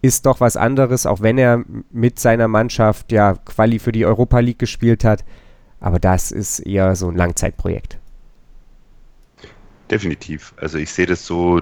[0.02, 4.40] ist doch was anderes, auch wenn er mit seiner Mannschaft ja Quali für die Europa
[4.40, 5.24] League gespielt hat.
[5.80, 7.98] Aber das ist eher so ein Langzeitprojekt.
[9.90, 10.54] Definitiv.
[10.58, 11.62] Also ich sehe das so,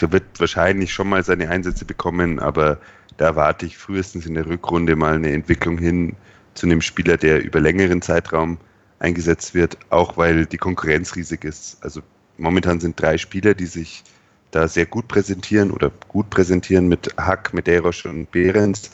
[0.00, 2.78] der wird wahrscheinlich schon mal seine Einsätze bekommen, aber
[3.16, 6.16] da erwarte ich frühestens in der Rückrunde mal eine Entwicklung hin
[6.54, 8.58] zu einem Spieler, der über längeren Zeitraum
[8.98, 11.78] eingesetzt wird, auch weil die Konkurrenz riesig ist.
[11.82, 12.00] Also
[12.38, 14.02] momentan sind drei Spieler, die sich
[14.50, 18.90] da sehr gut präsentieren oder gut präsentieren mit Hack, Medeiros und Behrens.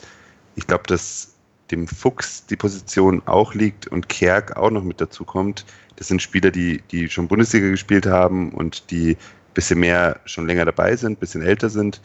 [0.55, 1.35] Ich glaube, dass
[1.69, 5.65] dem Fuchs die Position auch liegt und Kerk auch noch mit dazu kommt.
[5.95, 9.17] Das sind Spieler, die, die schon Bundesliga gespielt haben und die
[9.53, 12.01] bisschen mehr schon länger dabei sind, bisschen älter sind.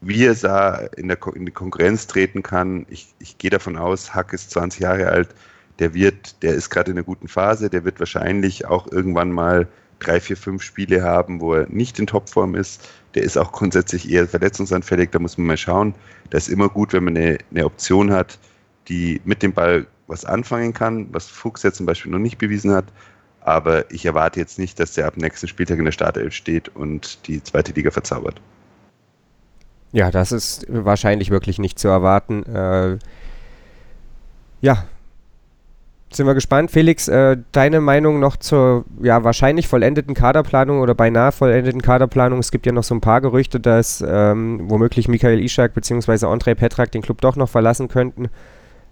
[0.00, 4.14] Wie er da in, der, in die Konkurrenz treten kann, ich, ich gehe davon aus,
[4.14, 5.34] Hack ist 20 Jahre alt,
[5.78, 9.66] der wird, der ist gerade in einer guten Phase, der wird wahrscheinlich auch irgendwann mal
[9.98, 12.88] drei, vier, fünf Spiele haben, wo er nicht in Topform ist.
[13.14, 15.94] Der ist auch grundsätzlich eher verletzungsanfällig, da muss man mal schauen.
[16.30, 18.38] Das ist immer gut, wenn man eine, eine Option hat,
[18.88, 22.72] die mit dem Ball was anfangen kann, was Fuchs ja zum Beispiel noch nicht bewiesen
[22.72, 22.86] hat.
[23.48, 27.26] Aber ich erwarte jetzt nicht, dass der ab nächsten Spieltag in der Startelf steht und
[27.26, 28.42] die zweite Liga verzaubert.
[29.92, 32.42] Ja, das ist wahrscheinlich wirklich nicht zu erwarten.
[32.44, 32.98] Äh,
[34.60, 34.84] ja,
[36.12, 36.70] sind wir gespannt.
[36.70, 42.40] Felix, äh, deine Meinung noch zur ja, wahrscheinlich vollendeten Kaderplanung oder beinahe vollendeten Kaderplanung?
[42.40, 46.26] Es gibt ja noch so ein paar Gerüchte, dass ähm, womöglich Michael Ishak bzw.
[46.26, 48.28] Andrei Petrak den Club doch noch verlassen könnten.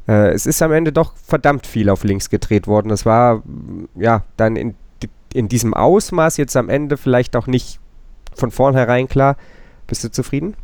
[0.09, 2.89] Äh, es ist am Ende doch verdammt viel auf links gedreht worden.
[2.89, 3.43] Das war
[3.95, 4.75] ja dann in,
[5.33, 7.81] in diesem Ausmaß jetzt am Ende vielleicht auch nicht
[8.35, 9.37] von vornherein klar.
[9.87, 10.57] Bist du zufrieden?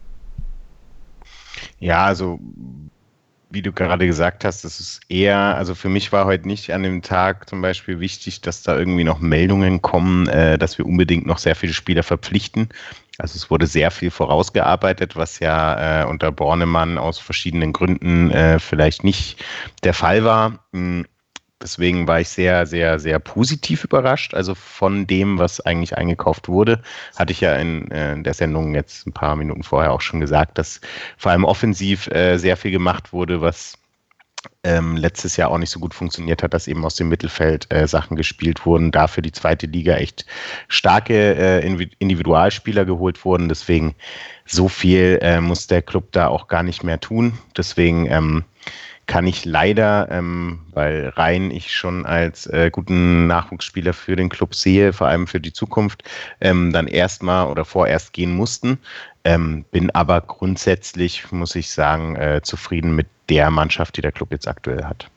[1.79, 2.39] Ja, also
[3.53, 6.83] wie du gerade gesagt hast, das ist eher, also für mich war heute nicht an
[6.83, 11.27] dem Tag zum Beispiel wichtig, dass da irgendwie noch Meldungen kommen, äh, dass wir unbedingt
[11.27, 12.71] noch sehr viele Spieler verpflichten.
[13.19, 18.59] Also es wurde sehr viel vorausgearbeitet, was ja äh, unter Bornemann aus verschiedenen Gründen äh,
[18.59, 19.45] vielleicht nicht
[19.85, 20.65] der Fall war.
[20.73, 21.05] Hm,
[21.63, 24.35] Deswegen war ich sehr, sehr, sehr positiv überrascht.
[24.35, 26.83] Also von dem, was eigentlich eingekauft wurde,
[27.17, 30.59] hatte ich ja in, äh, der Sendung jetzt ein paar Minuten vorher auch schon gesagt,
[30.59, 30.81] dass
[31.17, 33.79] vor allem offensiv äh, sehr viel gemacht wurde, was
[34.65, 37.87] ähm, letztes Jahr auch nicht so gut funktioniert hat, dass eben aus dem Mittelfeld äh,
[37.87, 40.27] Sachen gespielt wurden, dafür die zweite Liga echt
[40.69, 41.67] starke äh,
[41.99, 43.49] Individualspieler geholt wurden.
[43.49, 43.95] Deswegen
[44.47, 47.39] so viel äh, muss der Club da auch gar nicht mehr tun.
[47.57, 48.45] Deswegen ähm,
[49.13, 54.55] kann ich leider, ähm, weil Rhein ich schon als äh, guten Nachwuchsspieler für den Club
[54.55, 56.03] sehe, vor allem für die Zukunft,
[56.41, 58.79] ähm, dann erstmal oder vorerst gehen mussten.
[59.23, 64.33] Ähm, bin aber grundsätzlich, muss ich sagen, äh, zufrieden mit der Mannschaft, die der Club
[64.33, 65.11] jetzt aktuell hat.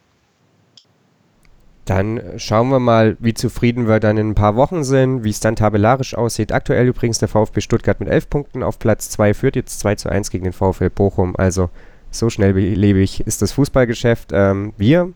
[1.86, 5.40] Dann schauen wir mal, wie zufrieden wir dann in ein paar Wochen sind, wie es
[5.40, 6.52] dann tabellarisch aussieht.
[6.52, 10.10] Aktuell übrigens der VfB Stuttgart mit 11 Punkten auf Platz 2, führt jetzt 2 zu
[10.10, 11.38] 1 gegen den VfL Bochum.
[11.38, 11.70] Also
[12.18, 14.30] so schnelllebig ist das Fußballgeschäft.
[14.34, 15.12] Ähm, wir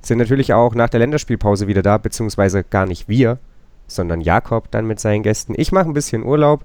[0.00, 3.38] sind natürlich auch nach der Länderspielpause wieder da, beziehungsweise gar nicht wir,
[3.86, 5.54] sondern Jakob dann mit seinen Gästen.
[5.56, 6.64] Ich mache ein bisschen Urlaub.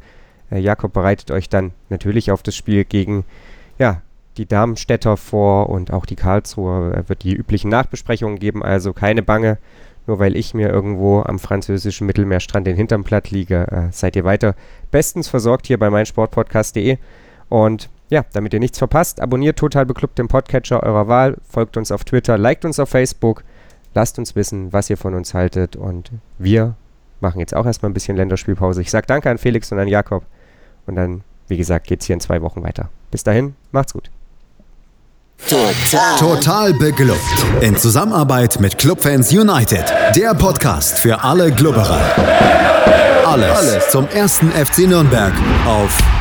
[0.52, 3.26] Äh, Jakob bereitet euch dann natürlich auf das Spiel gegen
[3.80, 4.02] ja,
[4.38, 6.94] die Darmstädter vor und auch die Karlsruher.
[6.94, 9.58] Er wird die üblichen Nachbesprechungen geben, also keine Bange.
[10.08, 14.24] Nur weil ich mir irgendwo am französischen Mittelmeerstrand den Hintern platt liege, äh, seid ihr
[14.24, 14.56] weiter
[14.90, 16.98] bestens versorgt hier bei meinsportpodcast.de.
[17.50, 21.92] Und ja, damit ihr nichts verpasst, abonniert Total Beklubbt den Podcatcher eurer Wahl, folgt uns
[21.92, 23.44] auf Twitter, liked uns auf Facebook,
[23.96, 26.76] lasst uns wissen, was ihr von uns haltet und wir
[27.22, 28.82] machen jetzt auch erstmal ein bisschen Länderspielpause.
[28.82, 30.26] Ich sage danke an Felix und an Jakob
[30.88, 32.90] und dann, wie gesagt, geht es hier in zwei Wochen weiter.
[33.12, 34.12] Bis dahin, macht's gut.
[35.48, 36.18] Total.
[36.20, 37.20] Total beglückt.
[37.62, 39.86] In Zusammenarbeit mit Clubfans United.
[40.16, 42.00] Der Podcast für alle Glubberer.
[43.26, 45.34] Alles, Alles zum ersten FC Nürnberg
[45.66, 46.21] auf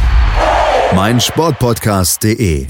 [0.91, 2.67] Podcast mein Sportpodcast.de